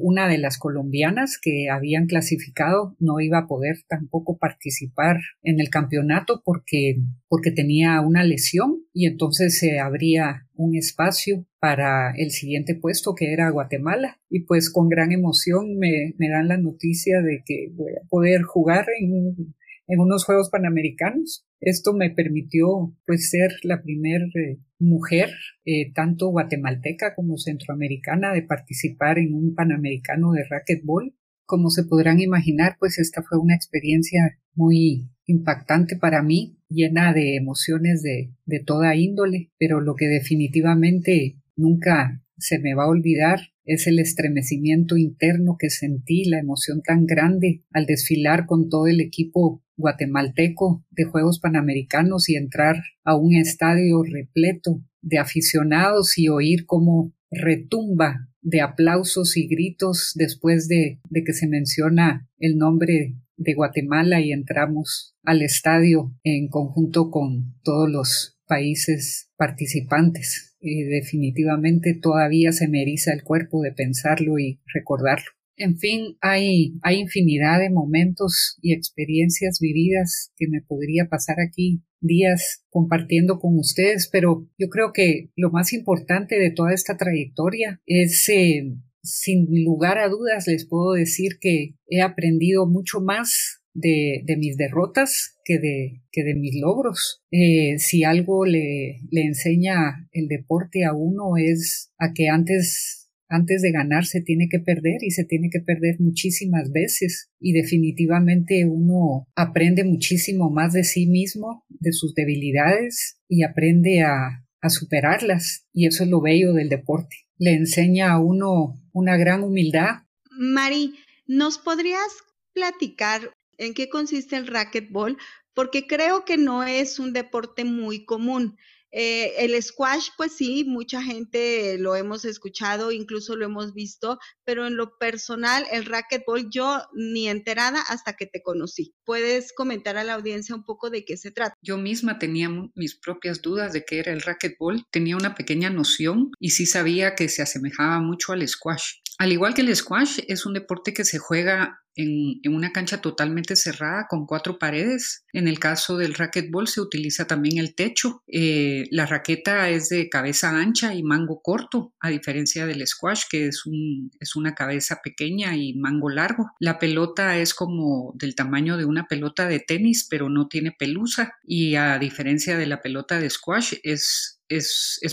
una 0.00 0.28
de 0.28 0.38
las 0.38 0.58
colombianas 0.58 1.38
que 1.40 1.68
habían 1.70 2.06
clasificado 2.06 2.96
no 2.98 3.20
iba 3.20 3.38
a 3.38 3.46
poder 3.46 3.76
tampoco 3.88 4.38
participar 4.38 5.18
en 5.42 5.60
el 5.60 5.68
campeonato 5.68 6.42
porque, 6.44 6.96
porque 7.28 7.50
tenía 7.50 8.00
una 8.00 8.24
lesión 8.24 8.82
y 8.94 9.06
entonces 9.06 9.58
se 9.58 9.78
abría 9.78 10.46
un 10.54 10.74
espacio 10.74 11.46
para 11.60 12.12
el 12.16 12.30
siguiente 12.30 12.74
puesto 12.74 13.14
que 13.14 13.32
era 13.32 13.50
Guatemala. 13.50 14.20
Y 14.28 14.40
pues 14.40 14.70
con 14.70 14.88
gran 14.88 15.12
emoción 15.12 15.76
me, 15.78 16.14
me 16.18 16.28
dan 16.28 16.48
la 16.48 16.56
noticia 16.56 17.20
de 17.20 17.42
que 17.44 17.68
voy 17.74 17.92
a 17.92 18.08
poder 18.08 18.42
jugar 18.42 18.86
en, 18.98 19.54
en 19.86 20.00
unos 20.00 20.24
Juegos 20.24 20.50
Panamericanos. 20.50 21.46
Esto 21.60 21.92
me 21.92 22.10
permitió 22.10 22.96
pues 23.06 23.30
ser 23.30 23.52
la 23.62 23.82
primer 23.82 24.22
eh, 24.34 24.58
mujer, 24.78 25.30
eh, 25.64 25.92
tanto 25.92 26.28
guatemalteca 26.28 27.14
como 27.14 27.38
centroamericana, 27.38 28.32
de 28.32 28.42
participar 28.42 29.18
en 29.18 29.34
un 29.34 29.54
Panamericano 29.54 30.32
de 30.32 30.44
racquetball. 30.48 31.14
Como 31.44 31.70
se 31.70 31.84
podrán 31.84 32.20
imaginar, 32.20 32.76
pues 32.78 32.98
esta 32.98 33.22
fue 33.22 33.38
una 33.38 33.54
experiencia 33.54 34.38
muy 34.54 35.10
impactante 35.26 35.96
para 35.96 36.22
mí, 36.22 36.58
llena 36.68 37.12
de 37.12 37.36
emociones 37.36 38.02
de, 38.02 38.32
de 38.44 38.60
toda 38.60 38.96
índole, 38.96 39.50
pero 39.58 39.80
lo 39.80 39.94
que 39.94 40.06
definitivamente 40.06 41.36
nunca 41.56 42.22
se 42.38 42.58
me 42.58 42.74
va 42.74 42.84
a 42.84 42.88
olvidar 42.88 43.38
es 43.64 43.86
el 43.86 43.98
estremecimiento 43.98 44.96
interno 44.96 45.56
que 45.58 45.70
sentí, 45.70 46.24
la 46.24 46.40
emoción 46.40 46.82
tan 46.82 47.06
grande 47.06 47.62
al 47.70 47.86
desfilar 47.86 48.46
con 48.46 48.68
todo 48.68 48.88
el 48.88 49.00
equipo 49.00 49.62
guatemalteco 49.82 50.82
de 50.90 51.04
Juegos 51.04 51.38
Panamericanos 51.38 52.30
y 52.30 52.36
entrar 52.36 52.76
a 53.04 53.14
un 53.14 53.34
estadio 53.34 54.02
repleto 54.02 54.80
de 55.02 55.18
aficionados 55.18 56.16
y 56.16 56.30
oír 56.30 56.64
cómo 56.64 57.12
retumba 57.30 58.28
de 58.40 58.62
aplausos 58.62 59.36
y 59.36 59.46
gritos 59.46 60.12
después 60.14 60.68
de, 60.68 61.00
de 61.10 61.24
que 61.24 61.34
se 61.34 61.46
menciona 61.46 62.28
el 62.38 62.56
nombre 62.56 63.16
de 63.36 63.54
Guatemala 63.54 64.20
y 64.20 64.32
entramos 64.32 65.14
al 65.22 65.42
estadio 65.42 66.14
en 66.24 66.48
conjunto 66.48 67.10
con 67.10 67.54
todos 67.62 67.90
los 67.90 68.38
países 68.46 69.30
participantes. 69.36 70.56
Y 70.60 70.84
definitivamente 70.84 71.94
todavía 71.94 72.52
se 72.52 72.68
me 72.68 72.82
eriza 72.82 73.12
el 73.12 73.22
cuerpo 73.22 73.62
de 73.62 73.72
pensarlo 73.72 74.38
y 74.38 74.60
recordarlo. 74.72 75.32
En 75.56 75.78
fin, 75.78 76.16
hay, 76.20 76.74
hay 76.82 76.98
infinidad 76.98 77.60
de 77.60 77.70
momentos 77.70 78.58
y 78.62 78.72
experiencias 78.72 79.58
vividas 79.60 80.32
que 80.36 80.46
me 80.48 80.62
podría 80.62 81.08
pasar 81.08 81.36
aquí 81.40 81.82
días 82.00 82.64
compartiendo 82.70 83.38
con 83.38 83.58
ustedes, 83.58 84.08
pero 84.10 84.48
yo 84.58 84.68
creo 84.68 84.92
que 84.92 85.30
lo 85.36 85.50
más 85.50 85.72
importante 85.72 86.38
de 86.38 86.50
toda 86.50 86.74
esta 86.74 86.96
trayectoria 86.96 87.80
es 87.86 88.28
eh, 88.28 88.74
sin 89.02 89.46
lugar 89.64 89.98
a 89.98 90.08
dudas 90.08 90.46
les 90.46 90.66
puedo 90.66 90.92
decir 90.92 91.38
que 91.40 91.76
he 91.88 92.02
aprendido 92.02 92.66
mucho 92.66 93.00
más 93.00 93.62
de, 93.74 94.22
de 94.24 94.36
mis 94.36 94.56
derrotas 94.56 95.38
que 95.44 95.58
de, 95.58 96.02
que 96.10 96.24
de 96.24 96.34
mis 96.34 96.60
logros. 96.60 97.22
Eh, 97.30 97.78
si 97.78 98.04
algo 98.04 98.44
le, 98.44 99.00
le 99.10 99.22
enseña 99.22 100.08
el 100.12 100.28
deporte 100.28 100.84
a 100.84 100.92
uno 100.92 101.36
es 101.36 101.92
a 101.98 102.12
que 102.12 102.28
antes 102.28 103.01
antes 103.32 103.62
de 103.62 103.72
ganar 103.72 104.04
se 104.04 104.20
tiene 104.20 104.48
que 104.50 104.58
perder 104.58 105.02
y 105.02 105.10
se 105.10 105.24
tiene 105.24 105.48
que 105.50 105.60
perder 105.60 105.96
muchísimas 106.00 106.70
veces 106.70 107.30
y 107.40 107.52
definitivamente 107.52 108.66
uno 108.66 109.26
aprende 109.34 109.84
muchísimo 109.84 110.50
más 110.50 110.74
de 110.74 110.84
sí 110.84 111.06
mismo, 111.06 111.64
de 111.70 111.92
sus 111.92 112.14
debilidades 112.14 113.16
y 113.28 113.42
aprende 113.42 114.02
a, 114.02 114.38
superarlas 114.68 115.66
y 115.72 115.88
eso 115.88 116.04
es 116.04 116.10
lo 116.10 116.20
bello 116.20 116.52
del 116.52 116.68
deporte. 116.68 117.16
Le 117.36 117.54
enseña 117.54 118.12
a 118.12 118.20
uno 118.20 118.74
una 118.92 119.16
gran 119.16 119.42
humildad. 119.42 120.02
Mari, 120.30 120.94
¿nos 121.26 121.58
podrías 121.58 122.06
platicar 122.52 123.34
en 123.58 123.74
qué 123.74 123.88
consiste 123.88 124.36
el 124.36 124.46
racquetball? 124.46 125.16
Porque 125.52 125.88
creo 125.88 126.24
que 126.24 126.36
no 126.36 126.62
es 126.62 127.00
un 127.00 127.12
deporte 127.12 127.64
muy 127.64 128.04
común. 128.04 128.56
Eh, 128.92 129.32
el 129.38 129.60
squash, 129.62 130.08
pues 130.16 130.36
sí, 130.36 130.64
mucha 130.64 131.02
gente 131.02 131.78
lo 131.78 131.96
hemos 131.96 132.24
escuchado, 132.24 132.92
incluso 132.92 133.36
lo 133.36 133.46
hemos 133.46 133.72
visto, 133.72 134.18
pero 134.44 134.66
en 134.66 134.76
lo 134.76 134.98
personal, 134.98 135.66
el 135.72 135.86
racquetball, 135.86 136.50
yo 136.50 136.82
ni 136.92 137.28
enterada 137.28 137.80
hasta 137.88 138.12
que 138.12 138.26
te 138.26 138.42
conocí. 138.42 138.94
¿Puedes 139.04 139.52
comentar 139.52 139.96
a 139.96 140.04
la 140.04 140.14
audiencia 140.14 140.54
un 140.54 140.64
poco 140.64 140.90
de 140.90 141.04
qué 141.04 141.16
se 141.16 141.30
trata? 141.30 141.54
Yo 141.62 141.78
misma 141.78 142.18
tenía 142.18 142.50
mis 142.74 142.94
propias 142.94 143.40
dudas 143.40 143.72
de 143.72 143.84
qué 143.84 143.98
era 143.98 144.12
el 144.12 144.20
racquetball, 144.20 144.84
tenía 144.90 145.16
una 145.16 145.34
pequeña 145.34 145.70
noción 145.70 146.30
y 146.38 146.50
sí 146.50 146.66
sabía 146.66 147.14
que 147.14 147.28
se 147.28 147.42
asemejaba 147.42 148.00
mucho 148.00 148.32
al 148.32 148.46
squash. 148.46 148.96
Al 149.18 149.32
igual 149.32 149.54
que 149.54 149.62
el 149.62 149.74
squash, 149.74 150.20
es 150.28 150.46
un 150.46 150.54
deporte 150.54 150.92
que 150.92 151.04
se 151.04 151.18
juega 151.18 151.82
en, 151.96 152.40
una 152.52 152.72
cancha 152.72 153.00
totalmente 153.00 153.56
cerrada 153.56 154.06
con 154.08 154.26
cuatro 154.26 154.58
paredes. 154.58 155.24
En 155.32 155.48
el 155.48 155.58
caso 155.58 155.96
del 155.96 156.14
racquetball 156.14 156.68
se 156.68 156.80
utiliza 156.80 157.26
también 157.26 157.58
el 157.58 157.74
techo. 157.74 158.22
Eh, 158.26 158.84
la 158.90 159.06
raqueta 159.06 159.68
es 159.70 159.88
de 159.88 160.08
cabeza 160.08 160.50
ancha 160.50 160.94
y 160.94 161.02
mango 161.02 161.40
corto, 161.42 161.94
a 162.00 162.10
diferencia 162.10 162.66
del 162.66 162.86
squash, 162.86 163.22
que 163.30 163.46
es, 163.46 163.66
un, 163.66 164.10
es 164.20 164.36
una 164.36 164.54
cabeza 164.54 165.00
pequeña 165.02 165.56
y 165.56 165.74
mango 165.74 166.08
largo. 166.08 166.50
La 166.60 166.78
pelota 166.78 167.38
es 167.38 167.54
como 167.54 168.12
del 168.16 168.34
tamaño 168.34 168.76
de 168.76 168.84
una 168.84 169.06
pelota 169.06 169.46
de 169.46 169.60
tenis, 169.60 170.06
pero 170.08 170.28
no 170.28 170.48
tiene 170.48 170.72
pelusa. 170.72 171.34
Y 171.42 171.76
a 171.76 171.98
diferencia 171.98 172.56
de 172.56 172.66
la 172.66 172.80
pelota 172.80 173.18
de 173.18 173.30
squash, 173.30 173.74
es 173.82 174.38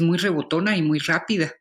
muy 0.01 0.17
rebotona 0.17 0.77
y 0.77 0.81
muy 0.81 0.99
rápida. 0.99 1.53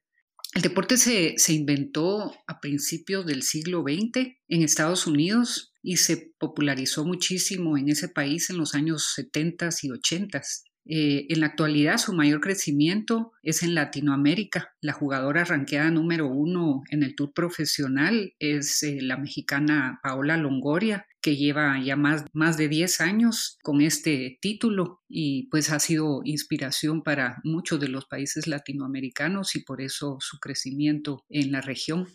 El 0.54 0.62
deporte 0.62 0.96
se, 0.96 1.52
inventó 1.52 2.32
a 2.46 2.60
principios 2.60 3.26
del 3.26 3.42
siglo 3.42 3.82
XX 3.82 4.36
en 4.48 4.62
Estados 4.62 5.06
Unidos 5.06 5.72
y 5.82 5.98
se 5.98 6.32
popularizó 6.38 7.04
muchísimo 7.04 7.76
en 7.76 7.90
ese 7.90 8.08
país 8.08 8.50
en 8.50 8.56
los 8.56 8.74
años 8.74 9.12
70 9.14 9.68
y 9.82 9.90
80. 9.90 10.42
Eh, 10.90 11.26
en 11.28 11.40
la 11.40 11.48
actualidad 11.48 11.98
su 11.98 12.14
mayor 12.14 12.40
crecimiento 12.40 13.32
es 13.42 13.62
en 13.62 13.74
Latinoamérica. 13.74 14.74
La 14.80 14.94
jugadora 14.94 15.44
ranqueada 15.44 15.90
número 15.90 16.28
uno 16.28 16.82
en 16.90 17.02
el 17.02 17.14
tour 17.14 17.32
profesional 17.34 18.32
es 18.38 18.82
eh, 18.82 18.98
la 19.02 19.18
mexicana 19.18 20.00
Paola 20.02 20.38
Longoria, 20.38 21.06
que 21.20 21.36
lleva 21.36 21.82
ya 21.82 21.96
más, 21.96 22.24
más 22.32 22.56
de 22.56 22.68
10 22.68 23.00
años 23.00 23.58
con 23.62 23.80
este 23.80 24.38
título 24.40 25.02
y 25.08 25.48
pues 25.50 25.70
ha 25.70 25.80
sido 25.80 26.20
inspiración 26.24 27.02
para 27.02 27.40
muchos 27.44 27.80
de 27.80 27.88
los 27.88 28.06
países 28.06 28.46
latinoamericanos 28.46 29.56
y 29.56 29.64
por 29.64 29.80
eso 29.80 30.18
su 30.20 30.38
crecimiento 30.38 31.24
en 31.28 31.52
la 31.52 31.60
región. 31.60 32.06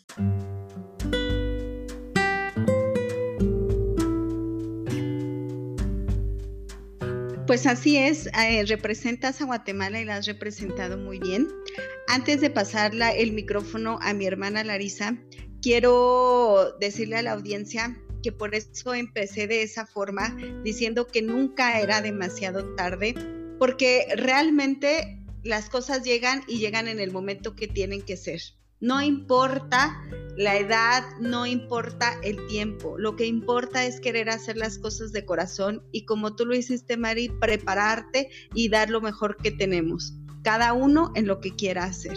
Pues 7.46 7.66
así 7.66 7.98
es, 7.98 8.26
eh, 8.28 8.64
representas 8.66 9.40
a 9.40 9.44
Guatemala 9.44 10.00
y 10.00 10.04
la 10.06 10.16
has 10.16 10.26
representado 10.26 10.96
muy 10.96 11.18
bien. 11.18 11.46
Antes 12.08 12.40
de 12.40 12.48
pasarla 12.48 13.10
el 13.10 13.32
micrófono 13.32 13.98
a 14.00 14.14
mi 14.14 14.24
hermana 14.26 14.64
Larisa, 14.64 15.18
quiero 15.60 16.74
decirle 16.80 17.16
a 17.16 17.22
la 17.22 17.32
audiencia 17.32 18.00
que 18.24 18.32
por 18.32 18.54
eso 18.54 18.94
empecé 18.94 19.46
de 19.46 19.62
esa 19.62 19.84
forma, 19.84 20.34
diciendo 20.64 21.06
que 21.06 21.20
nunca 21.20 21.78
era 21.78 22.00
demasiado 22.00 22.74
tarde, 22.74 23.14
porque 23.58 24.06
realmente 24.16 25.22
las 25.42 25.68
cosas 25.68 26.04
llegan 26.04 26.42
y 26.48 26.58
llegan 26.58 26.88
en 26.88 27.00
el 27.00 27.12
momento 27.12 27.54
que 27.54 27.68
tienen 27.68 28.00
que 28.00 28.16
ser. 28.16 28.40
No 28.80 29.02
importa 29.02 30.02
la 30.38 30.56
edad, 30.56 31.04
no 31.20 31.44
importa 31.44 32.18
el 32.22 32.46
tiempo. 32.46 32.96
Lo 32.98 33.14
que 33.14 33.26
importa 33.26 33.84
es 33.84 34.00
querer 34.00 34.30
hacer 34.30 34.56
las 34.56 34.78
cosas 34.78 35.12
de 35.12 35.26
corazón 35.26 35.86
y 35.92 36.06
como 36.06 36.34
tú 36.34 36.46
lo 36.46 36.56
hiciste, 36.56 36.96
Mari, 36.96 37.28
prepararte 37.28 38.30
y 38.54 38.70
dar 38.70 38.88
lo 38.88 39.02
mejor 39.02 39.36
que 39.36 39.50
tenemos. 39.50 40.14
Cada 40.42 40.72
uno 40.72 41.12
en 41.14 41.26
lo 41.26 41.40
que 41.40 41.54
quiera 41.54 41.84
hacer. 41.84 42.16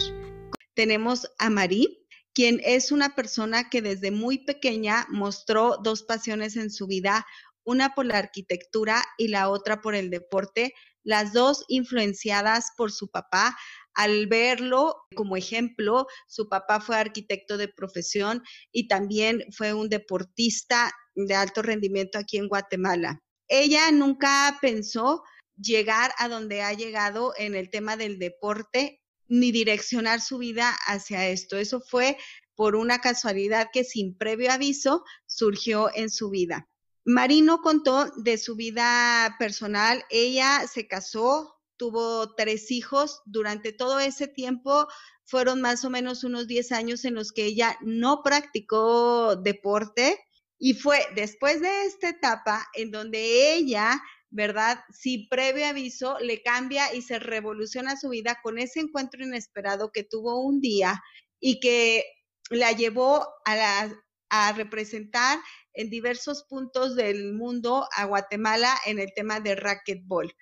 Tenemos 0.72 1.30
a 1.38 1.50
Mari, 1.50 1.97
quien 2.38 2.60
es 2.62 2.92
una 2.92 3.16
persona 3.16 3.68
que 3.68 3.82
desde 3.82 4.12
muy 4.12 4.38
pequeña 4.38 5.08
mostró 5.10 5.76
dos 5.82 6.04
pasiones 6.04 6.54
en 6.56 6.70
su 6.70 6.86
vida, 6.86 7.26
una 7.64 7.96
por 7.96 8.06
la 8.06 8.18
arquitectura 8.18 9.02
y 9.16 9.26
la 9.26 9.50
otra 9.50 9.80
por 9.80 9.96
el 9.96 10.08
deporte, 10.08 10.72
las 11.02 11.32
dos 11.32 11.64
influenciadas 11.66 12.66
por 12.76 12.92
su 12.92 13.10
papá, 13.10 13.58
al 13.92 14.28
verlo 14.28 14.94
como 15.16 15.36
ejemplo, 15.36 16.06
su 16.28 16.48
papá 16.48 16.80
fue 16.80 16.96
arquitecto 16.96 17.56
de 17.56 17.66
profesión 17.66 18.44
y 18.70 18.86
también 18.86 19.44
fue 19.50 19.74
un 19.74 19.88
deportista 19.88 20.92
de 21.16 21.34
alto 21.34 21.62
rendimiento 21.62 22.20
aquí 22.20 22.36
en 22.36 22.46
Guatemala. 22.46 23.20
Ella 23.48 23.90
nunca 23.90 24.56
pensó 24.62 25.24
llegar 25.56 26.12
a 26.18 26.28
donde 26.28 26.62
ha 26.62 26.72
llegado 26.72 27.32
en 27.36 27.56
el 27.56 27.68
tema 27.68 27.96
del 27.96 28.20
deporte 28.20 29.00
ni 29.28 29.52
direccionar 29.52 30.20
su 30.20 30.38
vida 30.38 30.76
hacia 30.86 31.28
esto. 31.28 31.56
Eso 31.56 31.80
fue 31.80 32.16
por 32.54 32.74
una 32.74 33.00
casualidad 33.00 33.68
que 33.72 33.84
sin 33.84 34.16
previo 34.16 34.50
aviso 34.50 35.04
surgió 35.26 35.90
en 35.94 36.10
su 36.10 36.30
vida. 36.30 36.68
Marino 37.04 37.62
contó 37.62 38.10
de 38.16 38.36
su 38.36 38.56
vida 38.56 39.36
personal. 39.38 40.04
Ella 40.10 40.66
se 40.66 40.86
casó, 40.86 41.58
tuvo 41.76 42.34
tres 42.34 42.70
hijos. 42.70 43.22
Durante 43.24 43.72
todo 43.72 43.98
ese 44.00 44.28
tiempo 44.28 44.88
fueron 45.24 45.60
más 45.60 45.84
o 45.84 45.90
menos 45.90 46.24
unos 46.24 46.46
10 46.46 46.72
años 46.72 47.04
en 47.04 47.14
los 47.14 47.32
que 47.32 47.44
ella 47.44 47.78
no 47.80 48.22
practicó 48.22 49.36
deporte 49.36 50.18
y 50.58 50.74
fue 50.74 50.98
después 51.14 51.60
de 51.60 51.84
esta 51.84 52.08
etapa 52.08 52.66
en 52.74 52.90
donde 52.90 53.54
ella, 53.54 54.02
¿verdad? 54.30 54.80
Sin 54.90 55.28
previo 55.28 55.66
aviso, 55.66 56.18
le 56.20 56.42
cambia 56.42 56.94
y 56.94 57.02
se 57.02 57.18
revoluciona 57.18 57.96
su 57.96 58.10
vida 58.10 58.38
con 58.42 58.58
ese 58.58 58.80
encuentro 58.80 59.24
inesperado 59.24 59.90
que 59.92 60.04
tuvo 60.04 60.40
un 60.40 60.60
día 60.60 61.02
y 61.40 61.60
que 61.60 62.04
la 62.50 62.72
llevó 62.72 63.26
a, 63.44 63.88
a 64.30 64.52
representar 64.52 65.38
en 65.72 65.90
diversos 65.90 66.44
puntos 66.48 66.96
del 66.96 67.34
mundo 67.34 67.86
a 67.96 68.04
Guatemala 68.04 68.76
en 68.86 68.98
el 68.98 69.12
tema 69.14 69.40
de 69.40 69.54
racquetball. 69.54 70.32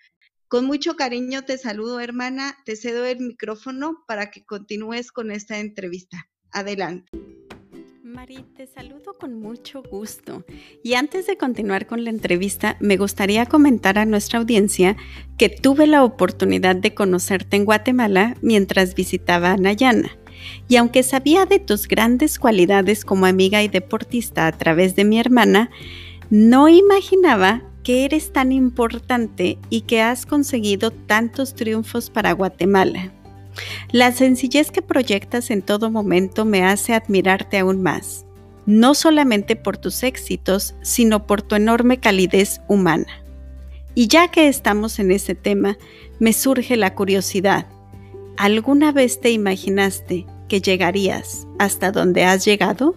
Con 0.48 0.64
mucho 0.64 0.94
cariño 0.96 1.44
te 1.44 1.58
saludo, 1.58 2.00
hermana. 2.00 2.56
Te 2.64 2.76
cedo 2.76 3.04
el 3.04 3.18
micrófono 3.18 4.04
para 4.06 4.30
que 4.30 4.44
continúes 4.44 5.10
con 5.10 5.30
esta 5.30 5.58
entrevista. 5.58 6.30
Adelante. 6.52 7.35
Mari, 8.16 8.46
te 8.56 8.66
saludo 8.66 9.12
con 9.20 9.38
mucho 9.42 9.82
gusto. 9.82 10.42
Y 10.82 10.94
antes 10.94 11.26
de 11.26 11.36
continuar 11.36 11.86
con 11.86 12.02
la 12.02 12.08
entrevista, 12.08 12.78
me 12.80 12.96
gustaría 12.96 13.44
comentar 13.44 13.98
a 13.98 14.06
nuestra 14.06 14.38
audiencia 14.38 14.96
que 15.36 15.50
tuve 15.50 15.86
la 15.86 16.02
oportunidad 16.02 16.76
de 16.76 16.94
conocerte 16.94 17.58
en 17.58 17.66
Guatemala 17.66 18.34
mientras 18.40 18.94
visitaba 18.94 19.52
a 19.52 19.56
Nayana. 19.58 20.16
Y 20.66 20.76
aunque 20.76 21.02
sabía 21.02 21.44
de 21.44 21.58
tus 21.58 21.86
grandes 21.88 22.38
cualidades 22.38 23.04
como 23.04 23.26
amiga 23.26 23.62
y 23.62 23.68
deportista 23.68 24.46
a 24.46 24.52
través 24.52 24.96
de 24.96 25.04
mi 25.04 25.20
hermana, 25.20 25.68
no 26.30 26.70
imaginaba 26.70 27.64
que 27.82 28.06
eres 28.06 28.32
tan 28.32 28.50
importante 28.50 29.58
y 29.68 29.82
que 29.82 30.00
has 30.00 30.24
conseguido 30.24 30.90
tantos 30.90 31.54
triunfos 31.54 32.08
para 32.08 32.32
Guatemala. 32.32 33.12
La 33.92 34.12
sencillez 34.12 34.70
que 34.70 34.82
proyectas 34.82 35.50
en 35.50 35.62
todo 35.62 35.90
momento 35.90 36.44
me 36.44 36.64
hace 36.64 36.94
admirarte 36.94 37.58
aún 37.58 37.82
más, 37.82 38.26
no 38.66 38.94
solamente 38.94 39.56
por 39.56 39.76
tus 39.76 40.02
éxitos, 40.02 40.74
sino 40.82 41.26
por 41.26 41.42
tu 41.42 41.54
enorme 41.54 41.98
calidez 41.98 42.60
humana. 42.68 43.22
Y 43.94 44.08
ya 44.08 44.28
que 44.28 44.48
estamos 44.48 44.98
en 44.98 45.10
ese 45.10 45.34
tema, 45.34 45.78
me 46.18 46.32
surge 46.32 46.76
la 46.76 46.94
curiosidad. 46.94 47.66
¿Alguna 48.36 48.92
vez 48.92 49.20
te 49.20 49.30
imaginaste 49.30 50.26
que 50.48 50.60
llegarías 50.60 51.46
hasta 51.58 51.92
donde 51.92 52.24
has 52.24 52.44
llegado? 52.44 52.94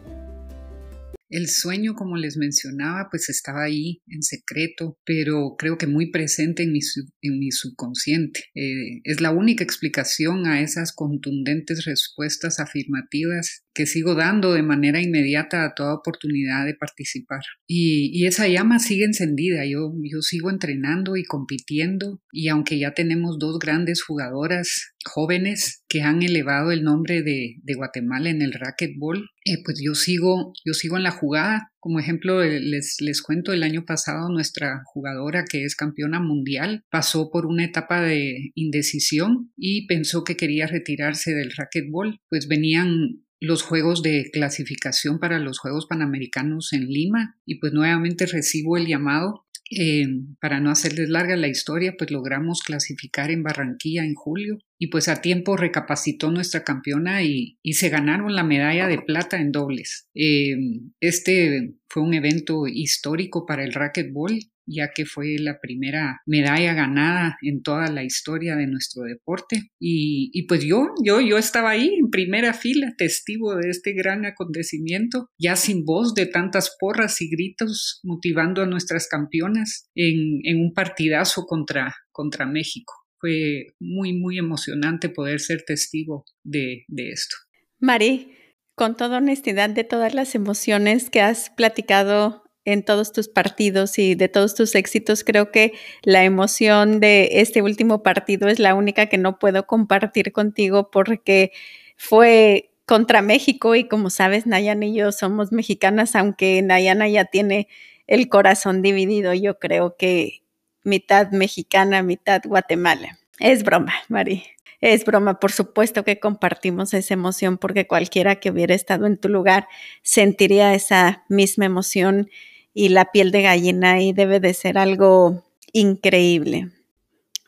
El 1.30 1.48
sueño, 1.48 1.94
como 1.94 2.18
les 2.18 2.38
mencionaba, 2.38 3.08
pues 3.12 3.30
estaba 3.30 3.64
ahí 3.64 4.02
en 4.08 4.24
secreto, 4.24 4.98
pero 5.06 5.56
creo 5.58 5.78
que 5.78 5.86
muy 5.86 6.10
presente 6.10 6.64
en 6.64 6.72
mi, 6.72 6.80
en 7.22 7.40
mi 7.40 7.52
subconsciente. 7.52 8.46
Eh, 8.56 9.02
es 9.04 9.22
la 9.22 9.32
única 9.32 9.64
explicación 9.64 10.48
a 10.48 10.62
esas 10.62 10.92
contundentes 10.92 11.86
respuestas 11.86 12.60
afirmativas 12.60 13.64
sigo 13.86 14.16
dando 14.16 14.54
de 14.54 14.64
manera 14.64 15.02
inmediata 15.02 15.66
a 15.66 15.74
toda 15.74 15.94
oportunidad 15.94 16.66
de 16.66 16.76
participar. 16.76 17.42
Y, 17.68 18.26
esa 18.26 18.48
llama 18.48 18.80
sigue 18.80 19.06
encendida, 19.06 19.66
yo, 19.66 19.92
yo 20.04 20.22
sigo 20.22 20.50
entrenando 20.50 21.18
y 21.18 21.24
compitiendo 21.24 22.22
y 22.32 22.50
aunque 22.50 22.78
ya 22.78 22.94
tenemos 22.94 23.40
dos 23.40 23.58
grandes 23.60 24.04
jugadoras 24.04 24.94
jóvenes 25.06 25.84
que 25.88 26.02
han 26.02 26.22
elevado 26.22 26.72
el 26.72 26.84
nombre 26.84 27.24
de, 27.24 27.56
Guatemala 27.76 28.30
en 28.30 28.42
el 28.42 28.54
racquetball, 28.54 29.30
eh, 29.46 29.58
pues 29.64 29.80
yo 29.82 29.96
sigo, 29.96 30.52
yo 30.66 30.74
sigo 30.74 30.98
en 30.98 31.04
la 31.04 31.12
jugada. 31.12 31.72
Como 31.80 32.00
ejemplo, 32.00 32.44
eh, 32.44 32.60
les, 32.60 32.98
les 33.00 33.22
cuento, 33.22 33.54
el 33.54 33.64
año 33.64 33.86
pasado 33.86 34.30
nuestra 34.30 34.82
jugadora 34.86 35.46
que 35.50 35.64
es 35.64 35.76
campeona 35.76 36.20
mundial 36.20 36.84
pasó 36.92 37.30
por 37.32 37.46
una 37.46 37.64
etapa 37.64 38.02
de 38.02 38.52
indecisión 38.56 39.52
y 39.56 39.88
pensó 39.88 40.24
que 40.24 40.36
quería 40.36 40.68
retirarse 40.68 41.34
del 41.34 41.54
racquetball, 41.56 42.20
pues 42.30 42.48
venían 42.48 43.24
los 43.40 43.62
juegos 43.64 44.02
de 44.04 44.30
clasificación 44.32 45.20
para 45.20 45.40
los 45.40 45.60
Juegos 45.60 45.86
Panamericanos 45.88 46.74
en 46.74 46.88
Lima. 46.88 47.38
Y 47.46 47.60
pues 47.60 47.74
nuevamente 47.74 48.26
recibo 48.26 48.78
el 48.78 48.88
llamado 48.88 49.46
Eh, 49.72 50.08
para 50.42 50.60
no 50.60 50.72
hacerles 50.72 51.10
larga 51.10 51.36
la 51.36 51.48
historia, 51.48 51.94
pues 51.96 52.10
logramos 52.10 52.64
clasificar 52.64 53.30
en 53.30 53.44
Barranquilla 53.44 54.04
en 54.04 54.16
julio. 54.16 54.58
Y 54.80 54.88
pues 54.88 55.08
a 55.08 55.22
tiempo 55.22 55.58
recapacitó 55.58 56.32
nuestra 56.32 56.64
campeona 56.64 57.22
y, 57.22 57.60
se 57.74 57.90
ganaron 57.90 58.34
la 58.34 58.44
medalla 58.44 58.88
de 58.88 58.98
plata 59.00 59.40
en 59.40 59.52
dobles. 59.52 60.08
Eh, 60.16 60.56
este 61.02 61.76
fue 61.88 62.02
un 62.02 62.16
evento 62.16 62.66
histórico 62.66 63.46
para 63.46 63.64
el 63.64 63.74
racquetball 63.74 64.40
ya 64.70 64.92
que 64.94 65.06
fue 65.06 65.36
la 65.40 65.60
primera 65.60 66.22
medalla 66.26 66.74
ganada 66.74 67.38
en 67.42 67.62
toda 67.62 67.90
la 67.92 68.04
historia 68.04 68.56
de 68.56 68.68
nuestro 68.68 69.04
deporte. 69.04 69.72
Y, 69.80 70.46
pues 70.48 70.64
yo, 70.64 70.88
yo, 71.04 71.22
yo 71.22 71.38
estaba 71.38 71.72
ahí 71.72 71.96
en 72.00 72.10
primera 72.10 72.54
fila, 72.54 72.94
testigo 72.98 73.56
de 73.56 73.70
este 73.70 73.94
gran 73.94 74.26
acontecimiento, 74.26 75.28
ya 75.38 75.56
sin 75.56 75.84
voz 75.84 76.14
de 76.14 76.26
tantas 76.26 76.76
porras 76.80 77.22
y 77.22 77.30
gritos, 77.30 78.00
motivando 78.04 78.62
a 78.62 78.68
nuestras 78.68 79.08
campeonas 79.08 79.90
en, 79.96 80.40
un 80.60 80.74
partidazo 80.74 81.46
contra, 81.46 81.96
contra 82.12 82.46
México. 82.46 82.94
Fue 83.20 83.68
muy, 83.80 84.14
muy 84.14 84.38
emocionante 84.38 85.10
poder 85.10 85.40
ser 85.40 85.64
testigo 85.66 86.26
de, 86.44 86.86
de 86.88 87.10
esto. 87.12 87.36
Mari, 87.80 88.32
con 88.76 88.96
toda 88.96 89.18
honestidad 89.18 89.70
de 89.70 89.84
todas 89.84 90.14
las 90.14 90.36
emociones 90.36 91.10
que 91.10 91.20
has 91.20 91.50
platicado 91.50 92.44
en 92.72 92.84
todos 92.84 93.12
tus 93.12 93.28
partidos 93.28 93.98
y 94.00 94.16
de 94.16 94.30
todos 94.30 94.56
tus 94.56 94.76
éxitos. 94.76 95.24
Creo 95.24 95.52
que 95.52 95.74
la 96.04 96.24
emoción 96.24 97.00
de 97.00 97.30
este 97.34 97.62
último 97.62 98.04
partido 98.04 98.48
es 98.48 98.60
la 98.60 98.76
única 98.76 99.08
que 99.08 99.18
no 99.18 99.40
puedo 99.40 99.68
compartir 99.68 100.32
contigo 100.32 100.92
porque 100.92 101.52
fue 101.98 102.72
contra 102.86 103.22
México 103.22 103.76
y 103.76 103.88
como 103.88 104.10
sabes, 104.10 104.48
Nayana 104.48 104.88
y 104.88 104.96
yo 104.96 105.12
somos 105.12 105.52
mexicanas, 105.52 106.16
aunque 106.16 106.62
Nayana 106.62 107.08
ya 107.08 107.26
tiene 107.26 107.68
el 108.08 108.30
corazón 108.30 108.82
dividido, 108.82 109.34
yo 109.36 109.60
creo 109.60 109.96
que 109.96 110.42
mitad 110.84 111.30
mexicana, 111.32 112.02
mitad 112.02 112.42
Guatemala. 112.44 113.20
Es 113.40 113.64
broma, 113.64 113.94
Mari. 114.08 114.44
Es 114.82 115.04
broma, 115.06 115.40
por 115.40 115.52
supuesto 115.52 116.04
que 116.04 116.20
compartimos 116.20 116.94
esa 116.94 117.14
emoción 117.14 117.58
porque 117.58 117.86
cualquiera 117.86 118.40
que 118.40 118.50
hubiera 118.50 118.74
estado 118.74 119.06
en 119.06 119.18
tu 119.18 119.28
lugar 119.28 119.68
sentiría 120.02 120.74
esa 120.74 121.26
misma 121.28 121.66
emoción 121.66 122.30
y 122.74 122.90
la 122.90 123.12
piel 123.12 123.32
de 123.32 123.44
gallina 123.44 124.02
y 124.02 124.14
debe 124.14 124.40
de 124.40 124.54
ser 124.54 124.78
algo 124.78 125.44
increíble. 125.74 126.72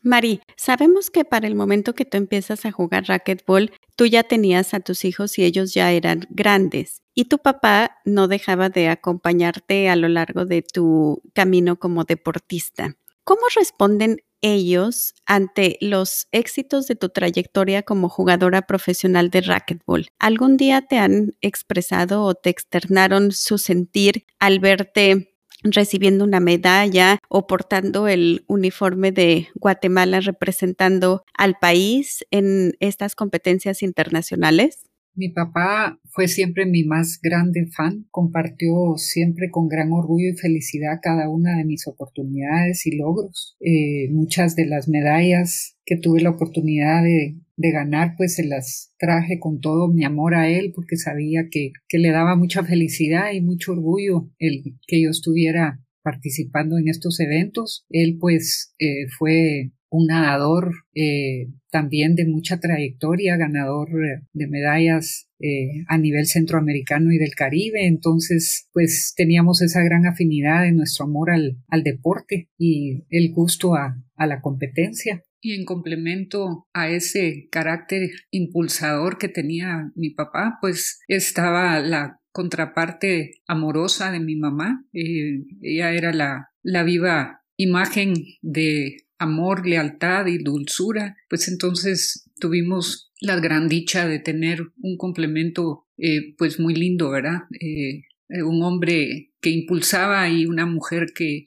Mari, 0.03 0.41
sabemos 0.55 1.11
que 1.11 1.25
para 1.25 1.47
el 1.47 1.53
momento 1.53 1.93
que 1.93 2.05
tú 2.05 2.17
empiezas 2.17 2.65
a 2.65 2.71
jugar 2.71 3.05
racquetball, 3.05 3.71
tú 3.95 4.07
ya 4.07 4.23
tenías 4.23 4.73
a 4.73 4.79
tus 4.79 5.05
hijos 5.05 5.37
y 5.37 5.43
ellos 5.43 5.73
ya 5.73 5.91
eran 5.91 6.25
grandes 6.31 7.01
y 7.13 7.25
tu 7.25 7.39
papá 7.39 7.99
no 8.05 8.27
dejaba 8.27 8.69
de 8.69 8.87
acompañarte 8.87 9.89
a 9.89 9.95
lo 9.95 10.07
largo 10.07 10.45
de 10.45 10.61
tu 10.61 11.21
camino 11.33 11.77
como 11.77 12.03
deportista. 12.03 12.95
¿Cómo 13.23 13.41
responden 13.55 14.21
ellos 14.41 15.13
ante 15.25 15.77
los 15.81 16.27
éxitos 16.31 16.87
de 16.87 16.95
tu 16.95 17.09
trayectoria 17.09 17.83
como 17.83 18.09
jugadora 18.09 18.63
profesional 18.63 19.29
de 19.29 19.41
racquetball? 19.41 20.07
¿Algún 20.19 20.57
día 20.57 20.81
te 20.81 20.97
han 20.97 21.35
expresado 21.41 22.23
o 22.23 22.35
te 22.35 22.49
externaron 22.49 23.31
su 23.31 23.57
sentir 23.57 24.25
al 24.39 24.59
verte 24.59 25.31
recibiendo 25.63 26.23
una 26.25 26.39
medalla 26.39 27.19
o 27.29 27.47
portando 27.47 28.07
el 28.07 28.43
uniforme 28.47 29.11
de 29.11 29.49
Guatemala 29.55 30.19
representando 30.19 31.23
al 31.33 31.55
país 31.59 32.25
en 32.31 32.73
estas 32.79 33.15
competencias 33.15 33.83
internacionales? 33.83 34.90
Mi 35.13 35.29
papá 35.29 35.99
fue 36.09 36.27
siempre 36.27 36.65
mi 36.65 36.83
más 36.83 37.19
grande 37.21 37.67
fan, 37.75 38.05
compartió 38.11 38.95
siempre 38.95 39.49
con 39.51 39.67
gran 39.67 39.91
orgullo 39.91 40.29
y 40.29 40.37
felicidad 40.37 40.99
cada 41.01 41.29
una 41.29 41.57
de 41.57 41.65
mis 41.65 41.85
oportunidades 41.87 42.85
y 42.85 42.97
logros. 42.97 43.57
Eh, 43.59 44.09
muchas 44.11 44.55
de 44.55 44.65
las 44.65 44.87
medallas 44.87 45.77
que 45.85 45.97
tuve 45.97 46.21
la 46.21 46.29
oportunidad 46.29 47.03
de, 47.03 47.35
de, 47.57 47.71
ganar, 47.71 48.15
pues 48.17 48.35
se 48.35 48.45
las 48.45 48.93
traje 48.97 49.37
con 49.39 49.59
todo 49.59 49.89
mi 49.89 50.05
amor 50.05 50.33
a 50.33 50.49
él, 50.49 50.71
porque 50.73 50.95
sabía 50.95 51.47
que, 51.51 51.71
que 51.89 51.97
le 51.97 52.11
daba 52.11 52.37
mucha 52.37 52.63
felicidad 52.63 53.33
y 53.33 53.41
mucho 53.41 53.73
orgullo 53.73 54.29
el 54.39 54.63
que 54.87 55.01
yo 55.01 55.09
estuviera 55.09 55.81
participando 56.03 56.77
en 56.77 56.87
estos 56.87 57.19
eventos. 57.19 57.85
Él 57.89 58.17
pues 58.19 58.73
eh, 58.79 59.07
fue 59.17 59.71
un 59.91 60.07
nadador 60.07 60.71
eh, 60.95 61.49
también 61.69 62.15
de 62.15 62.25
mucha 62.25 62.59
trayectoria, 62.59 63.35
ganador 63.35 63.89
eh, 63.89 64.21
de 64.31 64.47
medallas 64.47 65.27
eh, 65.39 65.83
a 65.87 65.97
nivel 65.97 66.25
centroamericano 66.27 67.11
y 67.11 67.17
del 67.17 67.35
Caribe. 67.35 67.85
Entonces, 67.85 68.69
pues 68.73 69.13
teníamos 69.15 69.61
esa 69.61 69.83
gran 69.83 70.05
afinidad 70.07 70.63
de 70.63 70.71
nuestro 70.71 71.05
amor 71.05 71.29
al, 71.29 71.57
al 71.67 71.83
deporte 71.83 72.49
y 72.57 73.03
el 73.09 73.33
gusto 73.33 73.75
a, 73.75 74.01
a 74.15 74.27
la 74.27 74.41
competencia. 74.41 75.23
Y 75.41 75.55
en 75.55 75.65
complemento 75.65 76.67
a 76.73 76.89
ese 76.89 77.47
carácter 77.51 78.11
impulsador 78.29 79.17
que 79.17 79.27
tenía 79.27 79.91
mi 79.95 80.11
papá, 80.11 80.57
pues 80.61 81.01
estaba 81.07 81.81
la 81.81 82.21
contraparte 82.31 83.41
amorosa 83.45 84.09
de 84.11 84.21
mi 84.21 84.37
mamá. 84.37 84.85
ella 84.93 85.91
era 85.91 86.13
la, 86.13 86.51
la 86.63 86.83
viva 86.83 87.41
imagen 87.57 88.13
de 88.41 88.97
amor, 89.21 89.67
lealtad 89.67 90.25
y 90.25 90.39
dulzura, 90.39 91.15
pues 91.29 91.47
entonces 91.47 92.29
tuvimos 92.39 93.11
la 93.19 93.39
gran 93.39 93.69
dicha 93.69 94.07
de 94.07 94.17
tener 94.17 94.63
un 94.81 94.97
complemento 94.97 95.85
eh, 95.97 96.33
pues 96.37 96.59
muy 96.59 96.73
lindo, 96.73 97.11
¿verdad? 97.11 97.43
Eh, 97.59 98.01
eh, 98.29 98.43
un 98.43 98.63
hombre 98.63 99.31
que 99.39 99.51
impulsaba 99.51 100.27
y 100.27 100.47
una 100.47 100.65
mujer 100.65 101.13
que 101.15 101.45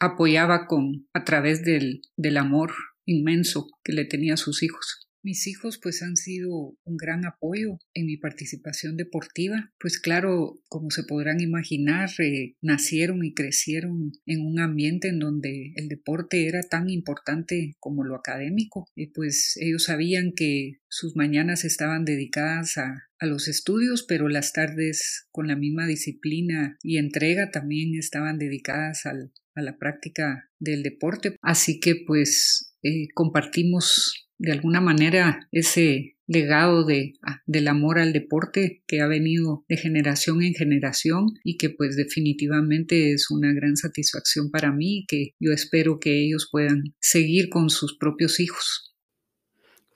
apoyaba 0.00 0.66
con 0.66 1.06
a 1.12 1.24
través 1.24 1.64
del, 1.64 2.02
del 2.16 2.36
amor 2.36 2.72
inmenso 3.04 3.68
que 3.84 3.92
le 3.92 4.04
tenía 4.04 4.34
a 4.34 4.38
sus 4.38 4.64
hijos. 4.64 5.03
Mis 5.24 5.46
hijos 5.46 5.80
pues 5.82 6.02
han 6.02 6.16
sido 6.16 6.76
un 6.84 6.96
gran 6.98 7.24
apoyo 7.24 7.78
en 7.94 8.04
mi 8.04 8.18
participación 8.18 8.98
deportiva. 8.98 9.72
Pues 9.80 9.98
claro, 9.98 10.60
como 10.68 10.90
se 10.90 11.02
podrán 11.02 11.40
imaginar, 11.40 12.10
eh, 12.18 12.56
nacieron 12.60 13.24
y 13.24 13.32
crecieron 13.32 14.12
en 14.26 14.42
un 14.42 14.60
ambiente 14.60 15.08
en 15.08 15.20
donde 15.20 15.72
el 15.76 15.88
deporte 15.88 16.46
era 16.46 16.62
tan 16.62 16.90
importante 16.90 17.74
como 17.80 18.04
lo 18.04 18.16
académico. 18.16 18.86
Y 18.94 19.12
pues 19.12 19.56
ellos 19.58 19.84
sabían 19.84 20.32
que 20.36 20.80
sus 20.88 21.16
mañanas 21.16 21.64
estaban 21.64 22.04
dedicadas 22.04 22.76
a, 22.76 23.08
a 23.18 23.26
los 23.26 23.48
estudios, 23.48 24.04
pero 24.06 24.28
las 24.28 24.52
tardes 24.52 25.26
con 25.30 25.48
la 25.48 25.56
misma 25.56 25.86
disciplina 25.86 26.76
y 26.82 26.98
entrega 26.98 27.50
también 27.50 27.94
estaban 27.98 28.38
dedicadas 28.38 29.06
al, 29.06 29.32
a 29.54 29.62
la 29.62 29.78
práctica 29.78 30.50
del 30.58 30.82
deporte. 30.82 31.36
Así 31.40 31.80
que 31.80 31.94
pues 32.06 32.76
eh, 32.82 33.08
compartimos 33.14 34.23
de 34.38 34.52
alguna 34.52 34.80
manera 34.80 35.48
ese 35.52 36.14
legado 36.26 36.84
de, 36.84 37.14
ah, 37.22 37.42
del 37.46 37.68
amor 37.68 37.98
al 37.98 38.12
deporte 38.12 38.82
que 38.86 39.00
ha 39.00 39.06
venido 39.06 39.64
de 39.68 39.76
generación 39.76 40.42
en 40.42 40.54
generación 40.54 41.34
y 41.44 41.56
que 41.58 41.70
pues 41.70 41.96
definitivamente 41.96 43.12
es 43.12 43.30
una 43.30 43.52
gran 43.52 43.76
satisfacción 43.76 44.50
para 44.50 44.72
mí 44.72 44.98
y 44.98 45.06
que 45.06 45.34
yo 45.38 45.52
espero 45.52 45.98
que 46.00 46.24
ellos 46.24 46.48
puedan 46.50 46.94
seguir 47.00 47.48
con 47.50 47.70
sus 47.70 47.96
propios 47.98 48.40
hijos. 48.40 48.94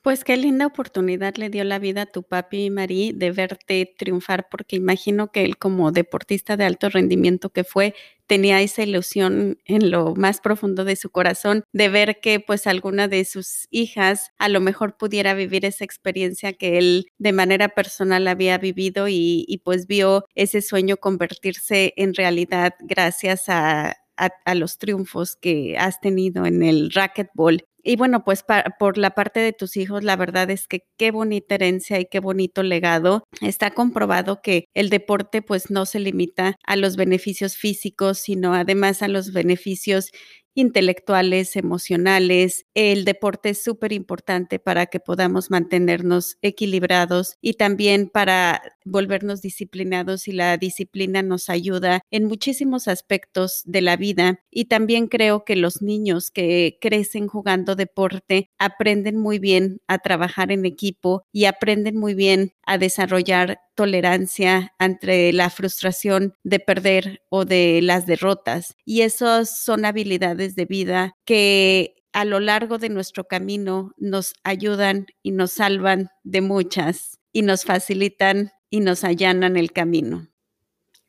Pues 0.03 0.23
qué 0.23 0.37
linda 0.37 0.67
oportunidad 0.67 1.37
le 1.37 1.51
dio 1.51 1.65
la 1.65 1.79
vida 1.79 2.03
a 2.03 2.07
tu 2.07 2.23
papi 2.23 2.67
y 2.67 2.71
Marí 2.71 3.13
de 3.13 3.33
verte 3.33 3.95
triunfar, 3.99 4.47
porque 4.51 4.77
imagino 4.77 5.33
que 5.33 5.45
él 5.45 5.59
como 5.59 5.91
deportista 5.93 6.57
de 6.57 6.65
alto 6.65 6.89
rendimiento 6.89 7.51
que 7.51 7.65
fue, 7.65 7.95
tenía 8.29 8.61
esa 8.61 8.85
ilusión 8.85 9.59
en 9.65 9.91
lo 9.91 10.15
más 10.15 10.41
profundo 10.41 10.85
de 10.85 10.95
su 10.95 11.11
corazón 11.11 11.65
de 11.73 11.89
ver 11.89 12.21
que 12.21 12.39
pues 12.39 12.69
alguna 12.69 13.09
de 13.09 13.25
sus 13.25 13.67
hijas 13.71 14.31
a 14.39 14.49
lo 14.49 14.61
mejor 14.61 14.97
pudiera 14.97 15.35
vivir 15.35 15.65
esa 15.65 15.85
experiencia 15.85 16.53
que 16.53 16.79
él 16.79 17.07
de 17.19 17.33
manera 17.33 17.71
personal 17.71 18.29
había 18.29 18.59
vivido 18.59 19.09
y, 19.09 19.61
pues 19.65 19.87
vio 19.87 20.25
ese 20.35 20.63
sueño 20.63 20.99
convertirse 20.99 21.95
en 21.97 22.15
realidad 22.15 22.75
gracias 22.81 23.49
a, 23.49 23.97
a, 24.17 24.55
los 24.55 24.79
triunfos 24.79 25.37
que 25.37 25.77
has 25.79 26.01
tenido 26.01 26.47
en 26.47 26.63
el 26.63 26.91
racquetball. 26.93 27.65
Y 27.89 27.97
bueno, 27.97 28.23
pues 28.23 28.45
por 28.79 28.99
la 28.99 29.13
parte 29.13 29.41
de 29.41 29.55
tus 29.55 29.79
hijos, 29.79 30.05
la 30.05 30.15
verdad 30.15 30.51
es 30.51 30.69
que 30.69 30.83
qué 30.99 31.11
bonita 31.11 31.55
herencia 31.55 31.99
y 31.99 32.05
qué 32.05 32.21
bonito 32.21 32.63
legado. 32.63 33.25
Está 33.41 33.71
comprobado 33.71 34.43
que 34.43 34.67
el 34.75 34.91
deporte 34.91 35.41
pues 35.41 35.71
no 35.71 35.87
se 35.87 35.99
limita 35.99 36.57
a 36.67 36.77
los 36.77 36.97
beneficios 36.97 37.57
físicos, 37.57 38.19
sino 38.19 38.53
además 38.53 39.01
a 39.01 39.09
los 39.09 39.33
beneficios 39.33 40.11
intelectuales, 40.59 41.55
emocionales. 41.55 42.67
El 42.75 43.05
deporte 43.05 43.51
es 43.51 43.63
súper 43.63 43.93
importante 43.93 44.59
para 44.59 44.87
que 44.87 44.99
podamos 44.99 45.53
mantenernos 45.53 46.37
equilibrados 46.43 47.37
y 47.41 47.53
también 47.53 48.09
para 48.09 48.61
volvernos 48.85 49.41
disciplinados 49.41 50.27
y 50.27 50.33
la 50.33 50.57
disciplina 50.57 51.23
nos 51.23 51.49
ayuda 51.49 52.01
en 52.11 52.25
muchísimos 52.25 52.89
aspectos 52.89 53.63
de 53.67 53.83
la 53.83 53.97
vida 53.97 54.41
y 54.51 54.65
también 54.65 55.07
creo 55.07 55.45
que 55.45 55.55
los 55.55 55.81
niños 55.81 56.33
que 56.33 56.79
crecen 56.81 57.29
jugando 57.29 57.77
deporte 57.77 58.51
aprenden 58.59 59.17
muy 59.17 59.39
bien 59.39 59.81
a 59.87 59.99
trabajar 59.99 60.51
en 60.51 60.67
equipo 60.67 61.23
y 61.31 61.45
aprenden 61.45 61.97
muy 61.97 62.15
bien 62.15 62.55
a 62.67 62.79
desarrollar 62.79 63.61
tolerancia 63.79 64.75
ante 64.81 65.33
la 65.33 65.51
frustración 65.51 66.35
de 66.43 66.59
perder 66.59 67.23
o 67.31 67.45
de 67.45 67.79
las 67.81 68.07
derrotas. 68.07 68.75
Y 68.85 69.03
esas 69.03 69.57
son 69.57 69.85
habilidades 69.85 70.48
de 70.55 70.65
vida 70.65 71.15
que 71.25 71.95
a 72.13 72.25
lo 72.25 72.41
largo 72.41 72.79
de 72.79 72.89
nuestro 72.89 73.25
camino 73.25 73.93
nos 73.97 74.35
ayudan 74.43 75.07
y 75.23 75.33
nos 75.33 75.53
salvan 75.53 76.09
de 76.25 76.41
muchas 76.41 77.19
y 77.33 77.43
nos 77.43 77.65
facilitan 77.65 78.51
y 78.71 78.81
nos 78.81 79.05
allanan 79.05 79.57
el 79.57 79.73
camino. 79.73 80.29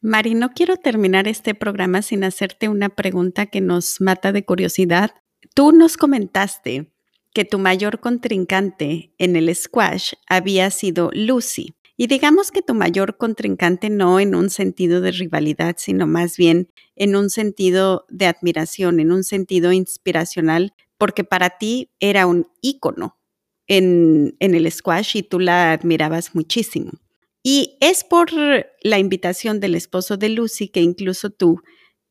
Mari, 0.02 0.34
no 0.34 0.49
quiero 0.52 0.78
terminar 0.78 1.28
este 1.28 1.56
programa 1.56 2.02
sin 2.02 2.23
hacerte 2.23 2.69
una 2.69 2.89
pregunta 2.89 3.47
que 3.47 3.60
nos 3.60 3.99
mata 3.99 4.32
de 4.32 4.45
curiosidad. 4.45 5.12
Tú 5.54 5.71
nos 5.71 5.97
comentaste 5.97 6.93
que 7.34 7.45
tu 7.45 7.60
mayor 7.60 7.99
contrincante 7.99 9.13
en 9.17 9.36
el 9.36 9.54
squash 9.56 10.13
había 10.28 10.71
sido 10.71 11.12
Lucy. 11.13 11.75
Y 12.02 12.08
digamos 12.08 12.52
que 12.52 12.62
tu 12.62 12.76
mayor 12.76 13.18
contrincante 13.18 13.90
no 13.90 14.22
en 14.22 14.34
un 14.34 14.50
sentido 14.50 15.02
de 15.02 15.12
rivalidad, 15.12 15.76
sino 15.78 16.08
más 16.08 16.38
bien 16.38 16.72
en 16.96 17.18
un 17.18 17.30
sentido 17.30 18.06
de 18.08 18.28
admiración, 18.28 19.02
en 19.02 19.12
un 19.12 19.26
sentido 19.26 19.74
inspiracional, 19.74 20.74
porque 20.98 21.26
para 21.26 21.58
ti 21.58 21.92
era 22.00 22.26
un 22.26 22.48
ícono 22.62 23.20
en, 23.68 24.38
en 24.40 24.56
el 24.56 24.72
squash 24.72 25.18
y 25.18 25.24
tú 25.24 25.42
la 25.42 25.74
admirabas 25.74 26.36
muchísimo. 26.36 26.92
Y 27.44 27.78
es 27.82 28.06
por 28.06 28.30
la 28.32 28.98
invitación 28.98 29.60
del 29.60 29.76
esposo 29.76 30.16
de 30.16 30.30
Lucy 30.30 30.70
que 30.70 30.80
incluso 30.80 31.32
tú 31.32 31.62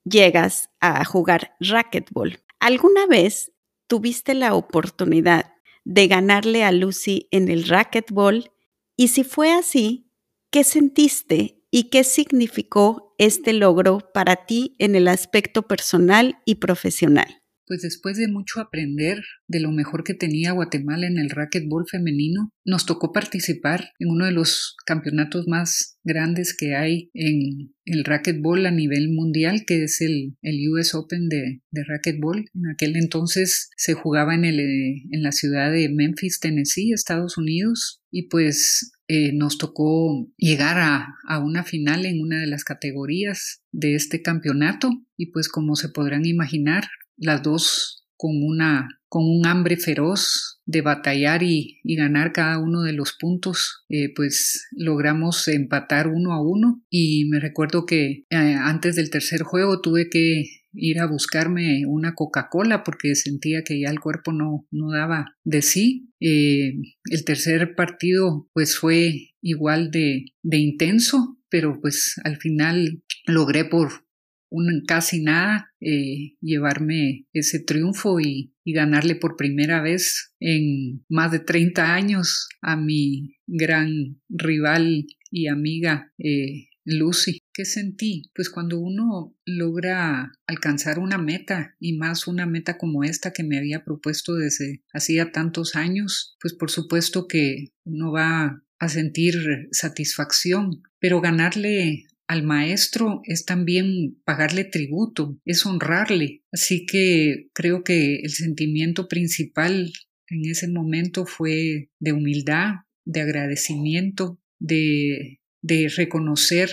llegas 0.05 0.69
a 0.81 1.03
jugar 1.07 1.57
racquetball. 1.61 2.39
¿Alguna 2.61 3.07
vez 3.07 3.53
tuviste 3.87 4.35
la 4.35 4.55
oportunidad 4.55 5.55
de 5.87 6.09
ganarle 6.09 6.63
a 6.65 6.73
Lucy 6.73 7.27
en 7.31 7.49
el 7.49 7.67
racquetball? 7.67 8.53
Y 9.01 9.09
si 9.09 9.23
fue 9.23 9.53
así, 9.53 10.11
¿qué 10.51 10.65
sentiste 10.65 11.63
y 11.71 11.85
qué 11.85 12.03
significó 12.03 13.15
este 13.17 13.53
logro 13.53 14.01
para 14.13 14.45
ti 14.45 14.75
en 14.81 14.97
el 14.97 15.07
aspecto 15.07 15.69
personal 15.69 16.39
y 16.45 16.57
profesional? 16.57 17.29
Pues 17.69 17.83
después 17.83 18.17
de 18.17 18.27
mucho 18.27 18.61
aprender 18.61 19.23
de 19.47 19.61
lo 19.61 19.71
mejor 19.71 20.03
que 20.03 20.15
tenía 20.15 20.51
Guatemala 20.51 21.07
en 21.07 21.19
el 21.19 21.31
racquetball 21.31 21.85
femenino, 21.89 22.51
nos 22.65 22.87
tocó 22.87 23.13
participar 23.13 23.91
en 24.01 24.09
uno 24.09 24.25
de 24.25 24.33
los 24.33 24.75
campeonatos 24.85 25.47
más 25.47 25.99
grandes 26.03 26.57
que 26.57 26.75
hay 26.75 27.11
en 27.15 27.75
el 27.85 28.05
racquetball 28.05 28.67
a 28.67 28.73
nivel 28.73 29.11
mundial, 29.13 29.65
que 29.65 29.85
es 29.85 30.01
el, 30.01 30.35
US 30.71 30.95
Open 30.95 31.29
de, 31.29 31.61
de, 31.71 31.85
racquetball. 31.85 32.47
En 32.53 32.67
aquel 32.73 32.97
entonces 32.97 33.71
se 33.77 33.95
jugaba 33.95 34.35
en, 34.35 34.45
el, 34.45 34.59
en 34.59 35.23
la 35.23 35.31
ciudad 35.31 35.71
de 35.71 35.89
Memphis, 35.89 36.41
Tennessee, 36.41 36.93
Estados 36.93 37.39
Unidos, 37.39 37.98
y 38.11 38.29
pues 38.29 38.93
eh, 39.09 39.33
nos 39.33 39.59
tocó 39.59 40.29
llegar 40.37 40.79
a, 40.79 41.15
a, 41.27 41.39
una 41.39 41.65
final 41.65 42.07
en 42.07 42.21
una 42.21 42.41
de 42.41 42.47
las 42.47 42.65
categorías 42.65 43.63
de 43.73 43.95
este 43.95 44.23
campeonato 44.23 44.91
y 45.17 45.33
pues 45.33 45.49
como 45.49 45.77
se 45.77 45.89
podrán 45.89 46.27
imaginar 46.27 46.85
las 47.17 47.43
dos 47.43 48.07
con 48.17 48.43
una 48.43 48.89
con 49.09 49.25
un 49.25 49.47
hambre 49.47 49.77
feroz 49.77 50.61
de 50.67 50.83
batallar 50.83 51.43
y, 51.43 51.81
ganar 51.85 52.33
cada 52.33 52.59
uno 52.59 52.83
de 52.83 52.93
los 52.93 53.15
puntos, 53.19 53.85
eh, 53.89 54.13
pues 54.15 54.69
logramos 54.73 55.49
empatar 55.49 56.09
uno 56.09 56.33
a 56.33 56.43
uno. 56.43 56.83
Y 56.91 57.25
me 57.31 57.41
recuerdo 57.41 57.87
que 57.87 58.27
eh, 58.29 58.37
antes 58.37 58.97
del 58.97 59.11
tercer 59.11 59.43
juego 59.43 59.81
tuve 59.81 60.11
que 60.11 60.45
ir 60.73 61.01
a 61.01 61.07
buscarme 61.07 61.85
una 61.87 62.15
Coca-Cola 62.15 62.85
porque 62.85 63.15
sentía 63.15 63.63
que 63.65 63.81
ya 63.81 63.91
el 63.91 64.01
cuerpo 64.01 64.33
no, 64.33 64.67
no 64.71 64.93
daba 64.93 65.37
de 65.45 65.63
sí. 65.63 66.11
Eh, 66.21 66.75
el 67.11 67.25
tercer 67.25 67.75
partido 67.75 68.49
pues 68.53 68.77
fue 68.77 69.33
igual 69.41 69.91
de, 69.91 70.27
de 70.43 70.57
intenso, 70.59 71.39
pero 71.49 71.81
pues 71.81 72.17
al 72.25 72.37
final 72.37 73.03
logré 73.27 73.65
por, 73.65 74.09
un 74.51 74.85
casi 74.87 75.23
nada 75.23 75.73
eh, 75.81 76.37
llevarme 76.41 77.27
ese 77.33 77.61
triunfo 77.61 78.21
y, 78.21 78.55
ganarle 78.71 79.15
por 79.15 79.37
primera 79.37 79.81
vez 79.81 80.35
en 80.41 81.03
más 81.09 81.33
de 81.33 81.39
30 81.39 81.95
años 81.95 82.51
a 82.61 82.77
mi 82.77 83.39
gran 83.47 84.21
rival 84.29 85.07
y 85.31 85.47
amiga 85.47 86.13
eh, 86.19 86.68
Lucy. 86.89 87.41
¿Qué 87.53 87.65
sentí? 87.65 88.31
Pues 88.35 88.51
cuando 88.51 88.79
uno 88.79 89.37
logra 89.45 90.33
alcanzar 90.47 90.99
una 90.99 91.19
meta 91.19 91.75
y 91.79 91.97
más 91.97 92.27
una 92.27 92.47
meta 92.47 92.79
como 92.79 93.05
esta 93.05 93.33
que 93.33 93.45
me 93.45 93.59
había 93.59 93.85
propuesto 93.85 94.35
desde 94.35 94.83
hacía 94.93 95.33
tantos 95.33 95.77
años, 95.77 96.37
pues 96.41 96.55
por 96.55 96.71
supuesto 96.71 97.27
que 97.29 97.73
uno 97.85 98.13
va 98.13 98.63
a 98.79 98.89
sentir 98.89 99.35
satisfacción, 99.73 100.83
pero 100.99 101.21
ganarle 101.21 102.07
al 102.29 102.43
maestro 102.43 103.23
es 103.25 103.45
también 103.45 104.21
pagarle 104.25 104.65
tributo, 104.65 105.39
es 105.45 105.65
honrarle. 105.67 106.43
Así 106.53 106.87
que 106.87 107.49
creo 107.55 107.83
que 107.83 108.17
el 108.17 108.31
sentimiento 108.31 109.09
principal 109.09 109.93
en 110.29 110.45
ese 110.45 110.69
momento 110.69 111.27
fue 111.27 111.91
de 111.99 112.13
humildad, 112.13 112.75
de 113.05 113.23
agradecimiento, 113.23 114.39
de, 114.59 115.41
de 115.61 115.89
reconocer 115.95 116.71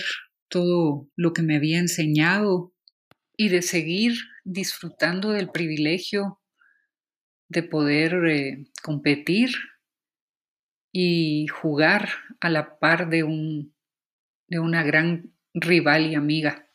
todo 0.48 1.08
lo 1.16 1.32
que 1.32 1.42
me 1.42 1.56
había 1.56 1.78
enseñado 1.78 2.72
y 3.36 3.48
de 3.48 3.62
seguir 3.62 4.14
disfrutando 4.44 5.30
del 5.30 5.50
privilegio 5.50 6.40
de 7.48 7.62
poder 7.62 8.14
eh, 8.26 8.66
competir 8.82 9.50
y 10.92 11.46
jugar 11.48 12.08
a 12.40 12.48
la 12.48 12.78
par 12.78 13.08
de, 13.08 13.22
un, 13.22 13.74
de 14.48 14.58
una 14.58 14.82
gran 14.82 15.32
rival 15.52 16.06
y 16.06 16.14
amiga. 16.14 16.66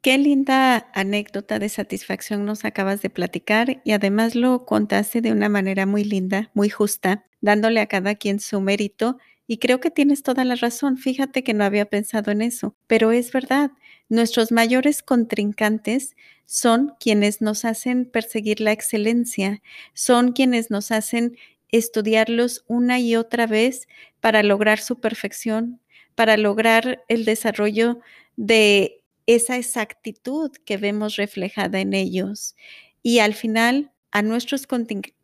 Qué 0.00 0.18
linda 0.18 0.90
anécdota 0.92 1.58
de 1.58 1.70
satisfacción 1.70 2.44
nos 2.44 2.64
acabas 2.64 3.00
de 3.00 3.08
platicar 3.08 3.80
y 3.84 3.92
además 3.92 4.34
lo 4.34 4.66
contaste 4.66 5.22
de 5.22 5.32
una 5.32 5.48
manera 5.48 5.86
muy 5.86 6.04
linda, 6.04 6.50
muy 6.52 6.68
justa, 6.68 7.24
dándole 7.40 7.80
a 7.80 7.86
cada 7.86 8.14
quien 8.14 8.38
su 8.38 8.60
mérito 8.60 9.18
y 9.46 9.58
creo 9.58 9.80
que 9.80 9.90
tienes 9.90 10.22
toda 10.22 10.44
la 10.44 10.54
razón. 10.54 10.96
Fíjate 10.96 11.42
que 11.44 11.54
no 11.54 11.64
había 11.64 11.84
pensado 11.86 12.30
en 12.30 12.42
eso, 12.42 12.74
pero 12.86 13.12
es 13.12 13.32
verdad. 13.32 13.72
Nuestros 14.08 14.52
mayores 14.52 15.02
contrincantes 15.02 16.16
son 16.46 16.94
quienes 17.00 17.40
nos 17.40 17.64
hacen 17.64 18.06
perseguir 18.06 18.60
la 18.60 18.72
excelencia, 18.72 19.62
son 19.92 20.32
quienes 20.32 20.70
nos 20.70 20.90
hacen 20.90 21.36
estudiarlos 21.70 22.64
una 22.68 23.00
y 23.00 23.16
otra 23.16 23.46
vez 23.46 23.88
para 24.20 24.42
lograr 24.42 24.78
su 24.78 25.00
perfección, 25.00 25.80
para 26.14 26.36
lograr 26.36 27.02
el 27.08 27.24
desarrollo 27.24 28.00
de 28.36 29.02
esa 29.26 29.56
exactitud 29.56 30.52
que 30.64 30.76
vemos 30.76 31.16
reflejada 31.16 31.80
en 31.80 31.94
ellos. 31.94 32.54
Y 33.02 33.18
al 33.18 33.34
final, 33.34 33.90
a 34.12 34.22
nuestros 34.22 34.66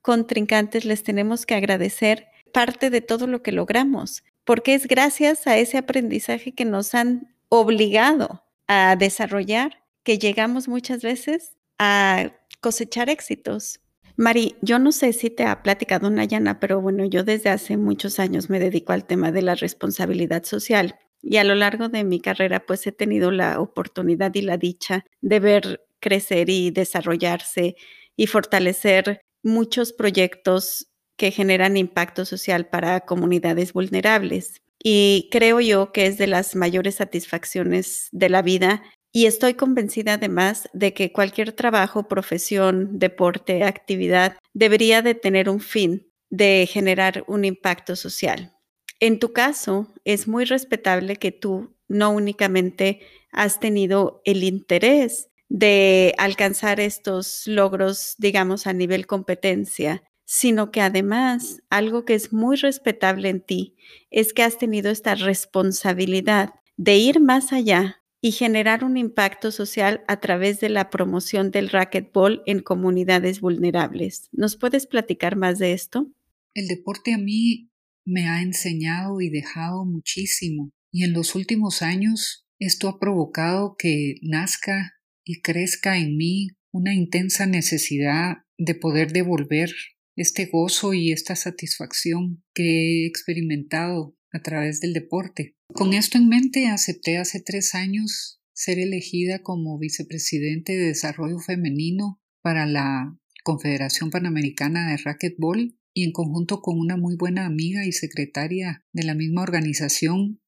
contrincantes 0.02 0.84
les 0.84 1.02
tenemos 1.04 1.46
que 1.46 1.54
agradecer 1.54 2.26
parte 2.52 2.90
de 2.90 3.00
todo 3.00 3.26
lo 3.26 3.42
que 3.42 3.52
logramos, 3.52 4.22
porque 4.44 4.74
es 4.74 4.86
gracias 4.86 5.46
a 5.46 5.56
ese 5.58 5.78
aprendizaje 5.78 6.52
que 6.52 6.64
nos 6.64 6.94
han 6.94 7.34
obligado 7.48 8.44
a 8.66 8.96
desarrollar 8.96 9.82
que 10.02 10.18
llegamos 10.18 10.68
muchas 10.68 11.02
veces 11.02 11.56
a 11.78 12.32
cosechar 12.60 13.10
éxitos. 13.10 13.80
Mari, 14.16 14.56
yo 14.60 14.78
no 14.78 14.92
sé 14.92 15.12
si 15.12 15.30
te 15.30 15.44
ha 15.44 15.62
platicado 15.62 16.10
Nayana, 16.10 16.60
pero 16.60 16.80
bueno, 16.80 17.04
yo 17.04 17.24
desde 17.24 17.50
hace 17.50 17.76
muchos 17.76 18.18
años 18.18 18.50
me 18.50 18.60
dedico 18.60 18.92
al 18.92 19.06
tema 19.06 19.32
de 19.32 19.42
la 19.42 19.54
responsabilidad 19.54 20.44
social 20.44 20.98
y 21.22 21.38
a 21.38 21.44
lo 21.44 21.54
largo 21.54 21.88
de 21.88 22.04
mi 22.04 22.20
carrera 22.20 22.66
pues 22.66 22.86
he 22.86 22.92
tenido 22.92 23.30
la 23.30 23.60
oportunidad 23.60 24.34
y 24.34 24.42
la 24.42 24.56
dicha 24.56 25.04
de 25.20 25.40
ver 25.40 25.86
crecer 26.00 26.50
y 26.50 26.70
desarrollarse 26.70 27.76
y 28.16 28.26
fortalecer 28.26 29.22
muchos 29.42 29.92
proyectos 29.92 30.89
que 31.20 31.30
generan 31.32 31.76
impacto 31.76 32.24
social 32.24 32.64
para 32.64 33.00
comunidades 33.00 33.74
vulnerables. 33.74 34.62
Y 34.82 35.28
creo 35.30 35.60
yo 35.60 35.92
que 35.92 36.06
es 36.06 36.16
de 36.16 36.26
las 36.26 36.56
mayores 36.56 36.94
satisfacciones 36.94 38.08
de 38.10 38.30
la 38.30 38.40
vida 38.40 38.82
y 39.12 39.26
estoy 39.26 39.52
convencida 39.52 40.14
además 40.14 40.70
de 40.72 40.94
que 40.94 41.12
cualquier 41.12 41.52
trabajo, 41.52 42.08
profesión, 42.08 42.98
deporte, 42.98 43.64
actividad 43.64 44.38
debería 44.54 45.02
de 45.02 45.14
tener 45.14 45.50
un 45.50 45.60
fin 45.60 46.10
de 46.30 46.66
generar 46.66 47.22
un 47.26 47.44
impacto 47.44 47.96
social. 47.96 48.54
En 48.98 49.18
tu 49.18 49.34
caso, 49.34 49.92
es 50.06 50.26
muy 50.26 50.46
respetable 50.46 51.16
que 51.16 51.32
tú 51.32 51.76
no 51.86 52.12
únicamente 52.12 53.00
has 53.30 53.60
tenido 53.60 54.22
el 54.24 54.42
interés 54.42 55.28
de 55.50 56.14
alcanzar 56.16 56.80
estos 56.80 57.46
logros, 57.46 58.14
digamos, 58.16 58.66
a 58.66 58.72
nivel 58.72 59.06
competencia, 59.06 60.02
sino 60.32 60.70
que 60.70 60.80
además 60.80 61.60
algo 61.70 62.04
que 62.04 62.14
es 62.14 62.32
muy 62.32 62.54
respetable 62.56 63.28
en 63.28 63.40
ti 63.40 63.74
es 64.12 64.32
que 64.32 64.44
has 64.44 64.58
tenido 64.58 64.88
esta 64.88 65.16
responsabilidad 65.16 66.50
de 66.76 66.98
ir 66.98 67.18
más 67.18 67.52
allá 67.52 68.04
y 68.20 68.30
generar 68.30 68.84
un 68.84 68.96
impacto 68.96 69.50
social 69.50 70.04
a 70.06 70.20
través 70.20 70.60
de 70.60 70.68
la 70.68 70.88
promoción 70.88 71.50
del 71.50 71.68
racquetball 71.68 72.44
en 72.46 72.60
comunidades 72.60 73.40
vulnerables. 73.40 74.28
¿Nos 74.30 74.56
puedes 74.56 74.86
platicar 74.86 75.34
más 75.34 75.58
de 75.58 75.72
esto? 75.72 76.06
El 76.54 76.68
deporte 76.68 77.12
a 77.12 77.18
mí 77.18 77.68
me 78.04 78.28
ha 78.28 78.40
enseñado 78.40 79.20
y 79.20 79.30
dejado 79.30 79.84
muchísimo 79.84 80.70
y 80.92 81.02
en 81.02 81.12
los 81.12 81.34
últimos 81.34 81.82
años 81.82 82.46
esto 82.60 82.88
ha 82.88 83.00
provocado 83.00 83.74
que 83.76 84.14
nazca 84.22 84.92
y 85.24 85.40
crezca 85.40 85.98
en 85.98 86.16
mí 86.16 86.50
una 86.70 86.94
intensa 86.94 87.46
necesidad 87.46 88.44
de 88.58 88.76
poder 88.76 89.10
devolver 89.10 89.72
este 90.20 90.50
gozo 90.52 90.92
y 90.92 91.12
esta 91.12 91.34
satisfacción 91.34 92.44
que 92.54 93.04
he 93.04 93.06
experimentado 93.06 94.14
a 94.32 94.42
través 94.42 94.80
del 94.80 94.92
deporte. 94.92 95.56
Con 95.72 95.94
esto 95.94 96.18
en 96.18 96.28
mente, 96.28 96.66
acepté 96.66 97.16
hace 97.16 97.40
tres 97.40 97.74
años 97.74 98.40
ser 98.52 98.78
elegida 98.78 99.42
como 99.42 99.78
vicepresidente 99.78 100.76
de 100.76 100.88
Desarrollo 100.88 101.38
Femenino 101.38 102.20
para 102.42 102.66
la 102.66 103.16
Confederación 103.44 104.10
Panamericana 104.10 104.90
de 104.90 104.98
Racquetball 104.98 105.78
y 105.94 106.04
en 106.04 106.12
conjunto 106.12 106.60
con 106.60 106.78
una 106.78 106.98
muy 106.98 107.16
buena 107.16 107.46
amiga 107.46 107.86
y 107.86 107.92
secretaria 107.92 108.84
de 108.92 109.04
la 109.04 109.14
misma 109.14 109.42
organización 109.42 110.40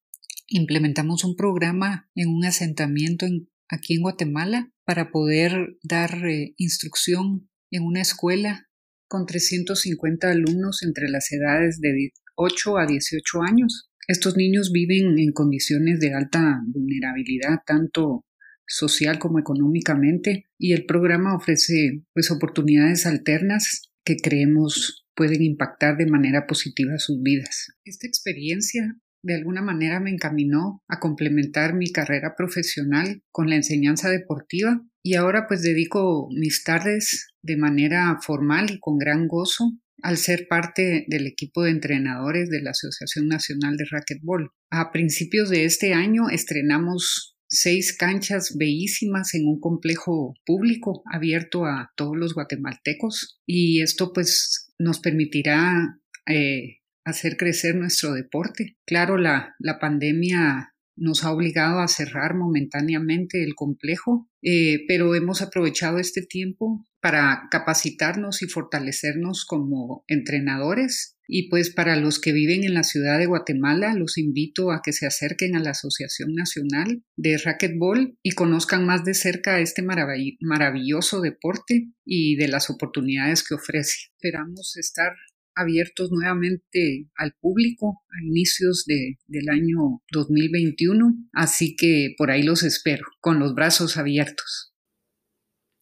implementamos 0.48 1.24
un 1.24 1.34
programa 1.34 2.10
en 2.14 2.28
un 2.28 2.44
asentamiento 2.44 3.26
aquí 3.68 3.94
en 3.94 4.02
Guatemala 4.02 4.70
para 4.84 5.10
poder 5.10 5.78
dar 5.82 6.26
eh, 6.26 6.52
instrucción 6.58 7.48
en 7.70 7.84
una 7.84 8.02
escuela 8.02 8.68
con 9.12 9.26
350 9.26 10.30
alumnos 10.30 10.82
entre 10.82 11.06
las 11.10 11.30
edades 11.32 11.80
de 11.82 12.12
8 12.34 12.78
a 12.78 12.86
18 12.86 13.42
años. 13.42 13.90
Estos 14.08 14.38
niños 14.38 14.72
viven 14.72 15.18
en 15.18 15.32
condiciones 15.32 16.00
de 16.00 16.14
alta 16.14 16.62
vulnerabilidad, 16.68 17.58
tanto 17.66 18.24
social 18.66 19.18
como 19.18 19.38
económicamente, 19.38 20.46
y 20.58 20.72
el 20.72 20.86
programa 20.86 21.36
ofrece 21.36 22.04
pues 22.14 22.30
oportunidades 22.30 23.04
alternas 23.04 23.82
que 24.02 24.16
creemos 24.16 25.04
pueden 25.14 25.42
impactar 25.42 25.98
de 25.98 26.06
manera 26.06 26.46
positiva 26.46 26.96
sus 26.96 27.20
vidas. 27.20 27.66
Esta 27.84 28.06
experiencia 28.06 28.96
de 29.22 29.34
alguna 29.34 29.60
manera 29.60 30.00
me 30.00 30.10
encaminó 30.10 30.82
a 30.88 31.00
complementar 31.00 31.74
mi 31.74 31.92
carrera 31.92 32.32
profesional 32.34 33.22
con 33.30 33.50
la 33.50 33.56
enseñanza 33.56 34.08
deportiva 34.08 34.80
y 35.04 35.16
ahora 35.16 35.44
pues 35.48 35.60
dedico 35.60 36.28
mis 36.32 36.64
tardes 36.64 37.31
de 37.42 37.56
manera 37.56 38.18
formal 38.22 38.70
y 38.70 38.78
con 38.78 38.98
gran 38.98 39.28
gozo 39.28 39.72
al 40.02 40.16
ser 40.16 40.46
parte 40.48 41.04
del 41.08 41.26
equipo 41.26 41.62
de 41.62 41.70
entrenadores 41.70 42.50
de 42.50 42.60
la 42.60 42.70
Asociación 42.70 43.28
Nacional 43.28 43.76
de 43.76 43.84
Racquetball. 43.90 44.50
A 44.70 44.90
principios 44.90 45.48
de 45.48 45.64
este 45.64 45.94
año 45.94 46.28
estrenamos 46.28 47.36
seis 47.48 47.94
canchas 47.96 48.56
bellísimas 48.56 49.34
en 49.34 49.46
un 49.46 49.60
complejo 49.60 50.34
público 50.44 51.02
abierto 51.12 51.66
a 51.66 51.92
todos 51.96 52.16
los 52.16 52.34
guatemaltecos 52.34 53.40
y 53.46 53.82
esto 53.82 54.12
pues 54.12 54.72
nos 54.78 55.00
permitirá 55.00 56.00
eh, 56.26 56.78
hacer 57.04 57.36
crecer 57.36 57.76
nuestro 57.76 58.14
deporte. 58.14 58.76
Claro, 58.86 59.18
la, 59.18 59.54
la 59.58 59.78
pandemia 59.78 60.71
nos 60.96 61.24
ha 61.24 61.32
obligado 61.32 61.80
a 61.80 61.88
cerrar 61.88 62.34
momentáneamente 62.34 63.42
el 63.42 63.54
complejo, 63.54 64.28
eh, 64.42 64.84
pero 64.88 65.14
hemos 65.14 65.42
aprovechado 65.42 65.98
este 65.98 66.22
tiempo 66.22 66.86
para 67.00 67.48
capacitarnos 67.50 68.42
y 68.42 68.46
fortalecernos 68.46 69.44
como 69.44 70.04
entrenadores. 70.06 71.16
Y 71.26 71.48
pues 71.48 71.70
para 71.70 71.96
los 71.96 72.20
que 72.20 72.32
viven 72.32 72.62
en 72.62 72.74
la 72.74 72.82
ciudad 72.82 73.18
de 73.18 73.26
Guatemala, 73.26 73.94
los 73.94 74.18
invito 74.18 74.70
a 74.70 74.82
que 74.84 74.92
se 74.92 75.06
acerquen 75.06 75.56
a 75.56 75.60
la 75.60 75.70
Asociación 75.70 76.34
Nacional 76.34 77.02
de 77.16 77.38
Racquetball 77.38 78.16
y 78.22 78.32
conozcan 78.32 78.86
más 78.86 79.04
de 79.04 79.14
cerca 79.14 79.58
este 79.60 79.82
maravilloso 79.82 81.20
deporte 81.20 81.88
y 82.04 82.36
de 82.36 82.48
las 82.48 82.70
oportunidades 82.70 83.42
que 83.42 83.54
ofrece. 83.54 84.10
Esperamos 84.14 84.76
estar 84.76 85.12
abiertos 85.54 86.10
nuevamente 86.10 87.08
al 87.16 87.34
público 87.40 88.02
a 88.10 88.24
inicios 88.24 88.84
de, 88.86 89.18
del 89.26 89.48
año 89.48 90.02
2021, 90.12 91.14
así 91.32 91.76
que 91.76 92.14
por 92.16 92.30
ahí 92.30 92.42
los 92.42 92.62
espero, 92.62 93.04
con 93.20 93.38
los 93.38 93.54
brazos 93.54 93.96
abiertos. 93.96 94.72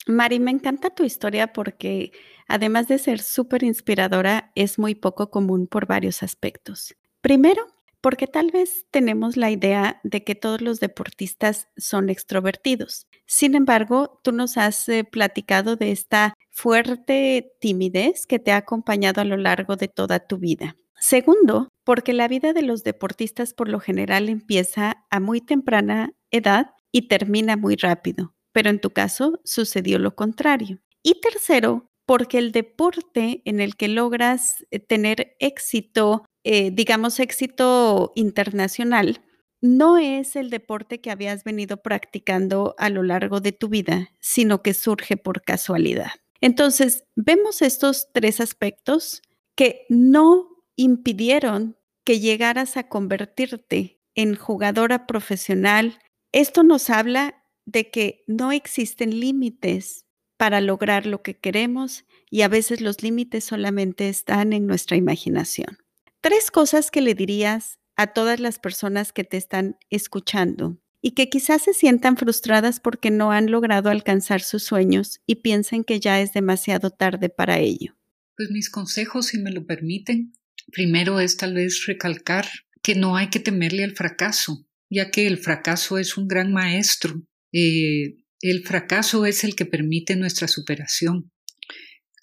Mari, 0.07 0.41
me 0.41 0.51
encanta 0.51 0.91
tu 0.91 1.05
historia 1.05 1.53
porque 1.53 2.12
además 2.49 2.89
de 2.89 2.99
ser 2.99 3.21
súper 3.21 3.62
inspiradora, 3.62 4.51
es 4.55 4.79
muy 4.79 4.95
poco 4.95 5.31
común 5.31 5.68
por 5.68 5.87
varios 5.87 6.23
aspectos. 6.23 6.97
Primero, 7.21 7.62
porque 8.01 8.27
tal 8.27 8.51
vez 8.51 8.87
tenemos 8.91 9.37
la 9.37 9.51
idea 9.51 10.01
de 10.05 10.25
que 10.25 10.35
todos 10.35 10.61
los 10.61 10.81
deportistas 10.81 11.69
son 11.77 12.09
extrovertidos. 12.11 13.07
Sin 13.27 13.55
embargo, 13.55 14.21
tú 14.25 14.33
nos 14.33 14.57
has 14.57 14.89
eh, 14.89 15.05
platicado 15.05 15.77
de 15.77 15.93
esta 15.93 16.35
fuerte 16.51 17.53
timidez 17.61 18.27
que 18.27 18.39
te 18.39 18.53
ha 18.53 18.57
acompañado 18.57 19.21
a 19.21 19.25
lo 19.25 19.37
largo 19.37 19.77
de 19.77 19.89
toda 19.89 20.21
tu 20.21 20.39
vida. 20.39 20.77
Segundo, 20.99 21.69
porque 21.85 22.13
la 22.13 22.29
vida 22.29 22.53
de 22.53 22.63
los 22.63 22.85
deportistas 22.85 23.55
por 23.55 23.69
lo 23.69 23.81
general 23.81 24.29
empieza 24.29 25.07
a 25.11 25.21
muy 25.21 25.41
temprana 25.41 26.13
edad 26.31 26.73
y 26.93 27.09
termina 27.09 27.57
muy 27.57 27.77
rápido, 27.77 28.35
pero 28.53 28.69
en 28.69 28.81
tu 28.81 28.91
caso 28.91 29.41
sucedió 29.45 29.99
lo 29.99 30.15
contrario. 30.15 30.81
Y 31.03 31.21
tercero, 31.21 31.87
porque 32.05 32.39
el 32.39 32.53
deporte 32.53 33.41
en 33.45 33.61
el 33.61 33.77
que 33.77 33.89
logras 33.89 34.67
eh, 34.71 34.79
tener 34.79 35.37
éxito 35.39 36.25
eh, 36.45 36.70
digamos, 36.72 37.20
éxito 37.20 38.12
internacional, 38.14 39.22
no 39.61 39.99
es 39.99 40.36
el 40.36 40.49
deporte 40.51 41.01
que 41.01 41.11
habías 41.11 41.45
venido 41.45 41.82
practicando 41.82 42.74
a 42.78 42.88
lo 42.88 43.03
largo 43.03 43.41
de 43.41 43.53
tu 43.53 43.68
vida, 43.68 44.11
sino 44.20 44.62
que 44.62 44.72
surge 44.72 45.16
por 45.16 45.43
casualidad. 45.43 46.12
Entonces, 46.41 47.05
vemos 47.16 47.61
estos 47.61 48.09
tres 48.12 48.41
aspectos 48.41 49.22
que 49.55 49.84
no 49.91 50.49
impidieron 50.76 51.76
que 52.05 52.20
llegaras 52.20 52.76
a 52.76 52.88
convertirte 52.88 54.01
en 54.14 54.34
jugadora 54.34 55.07
profesional. 55.07 55.99
Esto 56.32 56.62
nos 56.62 56.88
habla 56.88 57.45
de 57.66 57.91
que 57.91 58.24
no 58.26 58.53
existen 58.53 59.20
límites 59.20 60.07
para 60.38 60.62
lograr 60.62 61.05
lo 61.05 61.22
que 61.22 61.38
queremos 61.38 62.07
y 62.30 62.43
a 62.43 62.49
veces 62.49 62.80
los 62.80 63.03
límites 63.03 63.45
solamente 63.45 64.09
están 64.09 64.55
en 64.55 64.66
nuestra 64.66 64.97
imaginación. 64.97 65.78
Tres 66.23 66.51
cosas 66.51 66.91
que 66.91 67.01
le 67.01 67.14
dirías 67.14 67.79
a 67.97 68.12
todas 68.12 68.41
las 68.41 68.59
personas 68.59 69.12
que 69.12 69.25
te 69.25 69.39
están 69.39 69.79
escuchando 69.89 70.79
y 71.01 71.12
que 71.12 71.31
quizás 71.31 71.62
se 71.62 71.73
sientan 71.73 72.18
frustradas 72.18 72.79
porque 72.79 73.11
no 73.11 73.33
han 73.33 73.51
logrado 73.51 73.89
alcanzar 73.89 74.43
sus 74.43 74.62
sueños 74.62 75.21
y 75.27 75.37
piensen 75.37 75.83
que 75.83 75.99
ya 75.99 76.21
es 76.21 76.35
demasiado 76.35 76.91
tarde 76.91 77.31
para 77.31 77.59
ello. 77.59 77.97
Pues 78.37 78.51
mis 78.51 78.68
consejos, 78.68 79.29
si 79.29 79.39
me 79.39 79.51
lo 79.51 79.64
permiten, 79.64 80.35
primero 80.73 81.21
es 81.21 81.39
tal 81.39 81.55
vez 81.55 81.87
recalcar 81.87 82.47
que 82.83 82.95
no 82.95 83.16
hay 83.16 83.31
que 83.31 83.41
temerle 83.41 83.85
al 83.85 83.97
fracaso, 83.97 84.66
ya 84.91 85.11
que 85.11 85.27
el 85.27 85.39
fracaso 85.39 85.97
es 85.97 86.18
un 86.18 86.29
gran 86.29 86.53
maestro. 86.53 87.23
Eh, 87.53 88.16
el 88.41 88.64
fracaso 88.64 89.25
es 89.25 89.43
el 89.45 89.55
que 89.55 89.66
permite 89.66 90.16
nuestra 90.16 90.49
superación. 90.49 91.31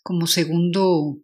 Como 0.04 0.28
segundo 0.28 1.24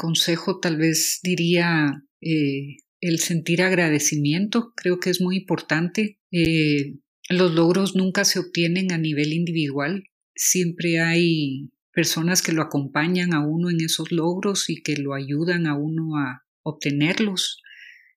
consejo 0.00 0.60
tal 0.60 0.78
vez 0.78 1.20
diría 1.22 2.02
eh, 2.22 2.78
el 3.02 3.18
sentir 3.18 3.60
agradecimiento, 3.60 4.72
creo 4.74 4.98
que 4.98 5.10
es 5.10 5.20
muy 5.20 5.36
importante. 5.36 6.18
Eh, 6.32 6.94
los 7.28 7.52
logros 7.54 7.94
nunca 7.94 8.24
se 8.24 8.38
obtienen 8.38 8.92
a 8.92 8.98
nivel 8.98 9.34
individual, 9.34 10.04
siempre 10.34 11.00
hay 11.00 11.68
personas 11.92 12.40
que 12.40 12.52
lo 12.52 12.62
acompañan 12.62 13.34
a 13.34 13.46
uno 13.46 13.68
en 13.68 13.82
esos 13.82 14.10
logros 14.10 14.70
y 14.70 14.82
que 14.82 14.96
lo 14.96 15.12
ayudan 15.12 15.66
a 15.66 15.76
uno 15.76 16.16
a 16.16 16.44
obtenerlos. 16.62 17.60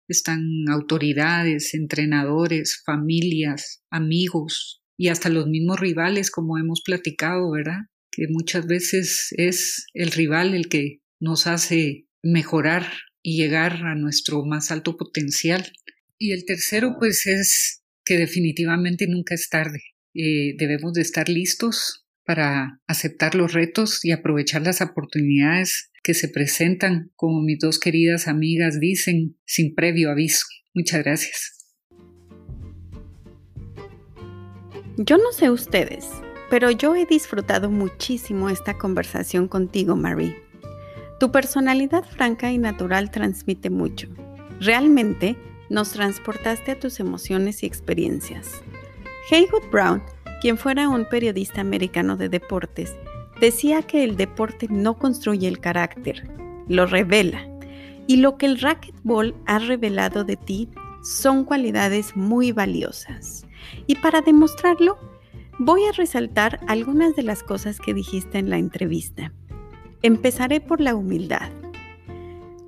Están 0.07 0.69
autoridades, 0.69 1.73
entrenadores, 1.73 2.81
familias, 2.85 3.83
amigos 3.89 4.81
y 4.97 5.09
hasta 5.09 5.27
los 5.27 5.47
mismos 5.47 5.81
rivales, 5.81 6.31
como 6.31 6.57
hemos 6.57 6.81
platicado, 6.81 7.51
¿verdad? 7.51 7.87
Que 8.09 8.27
muchas 8.29 8.67
veces 8.67 9.33
es 9.37 9.85
el 9.93 10.11
rival 10.11 10.53
el 10.53 10.69
que 10.69 11.02
nos 11.23 11.47
hace 11.47 12.05
mejorar 12.21 12.85
y 13.21 13.37
llegar 13.37 13.85
a 13.85 13.95
nuestro 13.95 14.43
más 14.45 14.71
alto 14.71 14.97
potencial. 14.97 15.71
Y 16.17 16.33
el 16.33 16.45
tercero, 16.45 16.97
pues, 16.99 17.25
es 17.25 17.81
que 18.03 18.17
definitivamente 18.17 19.07
nunca 19.07 19.33
es 19.33 19.47
tarde. 19.49 19.81
Eh, 20.13 20.55
debemos 20.57 20.93
de 20.93 21.01
estar 21.01 21.29
listos 21.29 22.05
para 22.25 22.81
aceptar 22.87 23.35
los 23.35 23.53
retos 23.53 24.03
y 24.03 24.11
aprovechar 24.11 24.63
las 24.63 24.81
oportunidades 24.81 25.91
que 26.03 26.13
se 26.13 26.27
presentan, 26.27 27.11
como 27.15 27.41
mis 27.41 27.59
dos 27.59 27.79
queridas 27.79 28.27
amigas 28.27 28.79
dicen, 28.79 29.37
sin 29.45 29.73
previo 29.73 30.11
aviso. 30.11 30.45
Muchas 30.73 31.03
gracias. 31.03 31.57
Yo 34.97 35.17
no 35.17 35.31
sé 35.31 35.49
ustedes, 35.49 36.05
pero 36.49 36.69
yo 36.69 36.95
he 36.95 37.05
disfrutado 37.05 37.71
muchísimo 37.71 38.49
esta 38.49 38.77
conversación 38.77 39.47
contigo, 39.47 39.95
Marie. 39.95 40.52
Tu 41.23 41.31
personalidad 41.31 42.03
franca 42.03 42.51
y 42.51 42.57
natural 42.57 43.09
transmite 43.09 43.69
mucho. 43.69 44.09
Realmente 44.59 45.37
nos 45.69 45.93
transportaste 45.93 46.71
a 46.71 46.79
tus 46.81 46.99
emociones 46.99 47.63
y 47.63 47.65
experiencias. 47.65 48.61
Haywood 49.31 49.69
Brown, 49.71 50.03
quien 50.41 50.57
fuera 50.57 50.89
un 50.89 51.07
periodista 51.07 51.61
americano 51.61 52.17
de 52.17 52.27
deportes, 52.27 52.93
decía 53.39 53.83
que 53.83 54.03
el 54.03 54.17
deporte 54.17 54.67
no 54.69 54.97
construye 54.97 55.47
el 55.47 55.61
carácter, 55.61 56.29
lo 56.67 56.87
revela. 56.87 57.47
Y 58.05 58.17
lo 58.17 58.37
que 58.37 58.45
el 58.45 58.59
racquetball 58.59 59.33
ha 59.45 59.59
revelado 59.59 60.25
de 60.25 60.35
ti 60.35 60.67
son 61.03 61.45
cualidades 61.45 62.17
muy 62.17 62.51
valiosas. 62.51 63.45
Y 63.87 63.95
para 63.95 64.19
demostrarlo, 64.19 64.97
voy 65.57 65.85
a 65.85 65.93
resaltar 65.93 66.59
algunas 66.67 67.15
de 67.15 67.23
las 67.23 67.43
cosas 67.43 67.79
que 67.79 67.93
dijiste 67.93 68.39
en 68.39 68.49
la 68.49 68.57
entrevista. 68.57 69.31
Empezaré 70.05 70.59
por 70.59 70.81
la 70.81 70.95
humildad. 70.95 71.49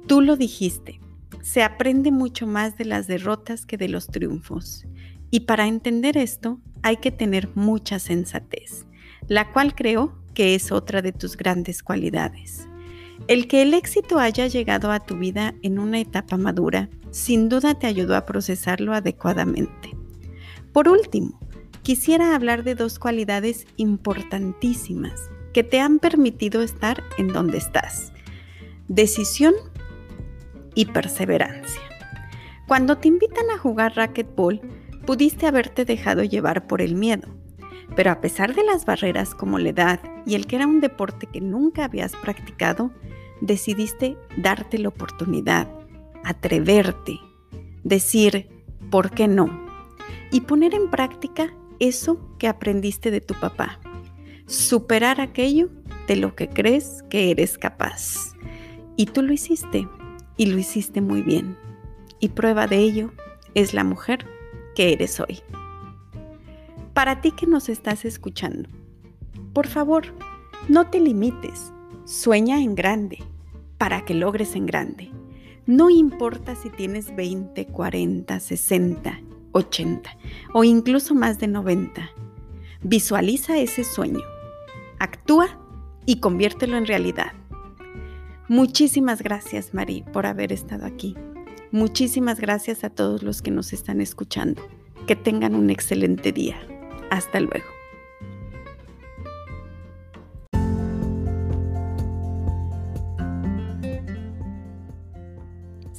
Tú 0.07 0.21
lo 0.21 0.37
dijiste, 0.37 1.01
se 1.41 1.63
aprende 1.63 2.09
mucho 2.09 2.47
más 2.47 2.77
de 2.77 2.85
las 2.85 3.07
derrotas 3.07 3.65
que 3.65 3.75
de 3.75 3.89
los 3.89 4.07
triunfos. 4.07 4.85
Y 5.31 5.41
para 5.41 5.67
entender 5.67 6.15
esto 6.15 6.61
hay 6.81 6.95
que 6.95 7.11
tener 7.11 7.49
mucha 7.53 7.99
sensatez, 7.99 8.85
la 9.27 9.51
cual 9.51 9.75
creo 9.75 10.17
que 10.33 10.55
es 10.55 10.71
otra 10.71 11.01
de 11.01 11.11
tus 11.11 11.35
grandes 11.35 11.83
cualidades. 11.83 12.69
El 13.27 13.49
que 13.49 13.63
el 13.63 13.73
éxito 13.73 14.17
haya 14.17 14.47
llegado 14.47 14.89
a 14.89 15.01
tu 15.01 15.17
vida 15.17 15.55
en 15.61 15.77
una 15.77 15.99
etapa 15.99 16.37
madura, 16.37 16.89
sin 17.11 17.49
duda 17.49 17.77
te 17.77 17.87
ayudó 17.87 18.15
a 18.15 18.25
procesarlo 18.25 18.93
adecuadamente. 18.93 19.89
Por 20.71 20.87
último, 20.87 21.37
quisiera 21.81 22.33
hablar 22.33 22.63
de 22.63 22.75
dos 22.75 22.97
cualidades 22.97 23.67
importantísimas 23.75 25.31
que 25.55 25.63
te 25.63 25.79
han 25.79 25.99
permitido 25.99 26.61
estar 26.61 27.01
en 27.17 27.29
donde 27.29 27.57
estás. 27.57 28.11
Decisión 28.89 29.53
y 30.73 30.87
perseverancia. 30.87 31.81
Cuando 32.67 32.97
te 32.97 33.07
invitan 33.07 33.49
a 33.49 33.57
jugar 33.57 33.95
racquetball, 33.95 34.59
pudiste 35.05 35.47
haberte 35.47 35.85
dejado 35.85 36.25
llevar 36.25 36.67
por 36.67 36.81
el 36.81 36.95
miedo, 36.95 37.29
pero 37.95 38.11
a 38.11 38.19
pesar 38.19 38.53
de 38.53 38.65
las 38.65 38.83
barreras 38.83 39.33
como 39.33 39.57
la 39.57 39.69
edad 39.69 40.01
y 40.25 40.35
el 40.35 40.45
que 40.45 40.57
era 40.57 40.67
un 40.67 40.81
deporte 40.81 41.25
que 41.25 41.39
nunca 41.39 41.85
habías 41.85 42.17
practicado, 42.17 42.91
decidiste 43.39 44.17
darte 44.35 44.77
la 44.77 44.89
oportunidad, 44.89 45.69
atreverte, 46.25 47.17
decir, 47.85 48.49
¿por 48.91 49.09
qué 49.11 49.29
no? 49.29 49.65
Y 50.33 50.41
poner 50.41 50.73
en 50.73 50.91
práctica 50.91 51.53
eso 51.79 52.35
que 52.39 52.49
aprendiste 52.49 53.09
de 53.09 53.21
tu 53.21 53.35
papá. 53.35 53.79
Superar 54.47 55.21
aquello 55.21 55.69
de 56.07 56.15
lo 56.15 56.35
que 56.35 56.47
crees 56.49 57.03
que 57.09 57.31
eres 57.31 57.57
capaz. 57.57 58.35
Y 58.95 59.07
tú 59.07 59.21
lo 59.21 59.33
hiciste, 59.33 59.87
y 60.37 60.45
lo 60.47 60.57
hiciste 60.57 61.01
muy 61.01 61.21
bien. 61.21 61.57
Y 62.19 62.29
prueba 62.29 62.67
de 62.67 62.77
ello 62.77 63.11
es 63.53 63.73
la 63.73 63.83
mujer 63.83 64.25
que 64.75 64.93
eres 64.93 65.19
hoy. 65.19 65.41
Para 66.93 67.21
ti 67.21 67.31
que 67.31 67.47
nos 67.47 67.69
estás 67.69 68.05
escuchando, 68.05 68.69
por 69.53 69.67
favor, 69.67 70.05
no 70.67 70.89
te 70.89 70.99
limites, 70.99 71.73
sueña 72.05 72.61
en 72.61 72.75
grande 72.75 73.19
para 73.77 74.05
que 74.05 74.13
logres 74.13 74.55
en 74.55 74.65
grande. 74.65 75.11
No 75.65 75.89
importa 75.89 76.55
si 76.55 76.69
tienes 76.69 77.15
20, 77.15 77.67
40, 77.67 78.39
60, 78.39 79.21
80 79.51 80.17
o 80.53 80.63
incluso 80.63 81.15
más 81.15 81.39
de 81.39 81.47
90. 81.47 82.09
Visualiza 82.83 83.57
ese 83.57 83.83
sueño, 83.83 84.21
actúa 84.99 85.59
y 86.05 86.19
conviértelo 86.19 86.77
en 86.77 86.85
realidad. 86.85 87.33
Muchísimas 88.47 89.21
gracias, 89.21 89.73
Mari, 89.73 90.03
por 90.13 90.25
haber 90.25 90.51
estado 90.51 90.85
aquí. 90.85 91.15
Muchísimas 91.71 92.39
gracias 92.39 92.83
a 92.83 92.89
todos 92.89 93.23
los 93.23 93.41
que 93.41 93.51
nos 93.51 93.73
están 93.73 94.01
escuchando. 94.01 94.61
Que 95.07 95.15
tengan 95.15 95.55
un 95.55 95.69
excelente 95.69 96.31
día. 96.31 96.55
Hasta 97.09 97.39
luego. 97.39 97.74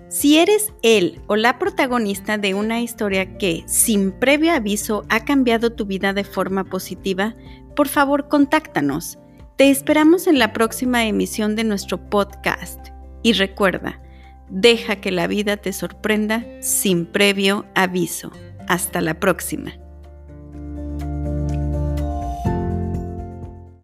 Si 0.09 0.39
eres 0.39 0.73
él 0.81 1.21
o 1.27 1.37
la 1.37 1.57
protagonista 1.57 2.37
de 2.37 2.53
una 2.53 2.81
historia 2.81 3.37
que, 3.37 3.63
sin 3.65 4.11
previo 4.11 4.51
aviso, 4.51 5.05
ha 5.07 5.23
cambiado 5.23 5.69
tu 5.69 5.85
vida 5.85 6.11
de 6.11 6.25
forma 6.25 6.65
positiva, 6.65 7.33
por 7.77 7.87
favor 7.87 8.27
contáctanos. 8.27 9.17
Te 9.55 9.69
esperamos 9.69 10.27
en 10.27 10.37
la 10.37 10.51
próxima 10.51 11.05
emisión 11.05 11.55
de 11.55 11.63
nuestro 11.63 12.09
podcast. 12.09 12.89
Y 13.23 13.31
recuerda, 13.31 14.01
Deja 14.49 14.97
que 14.97 15.11
la 15.11 15.27
vida 15.27 15.57
te 15.57 15.73
sorprenda 15.73 16.45
sin 16.61 17.05
previo 17.05 17.65
aviso. 17.75 18.31
Hasta 18.67 19.01
la 19.01 19.19
próxima. 19.19 19.73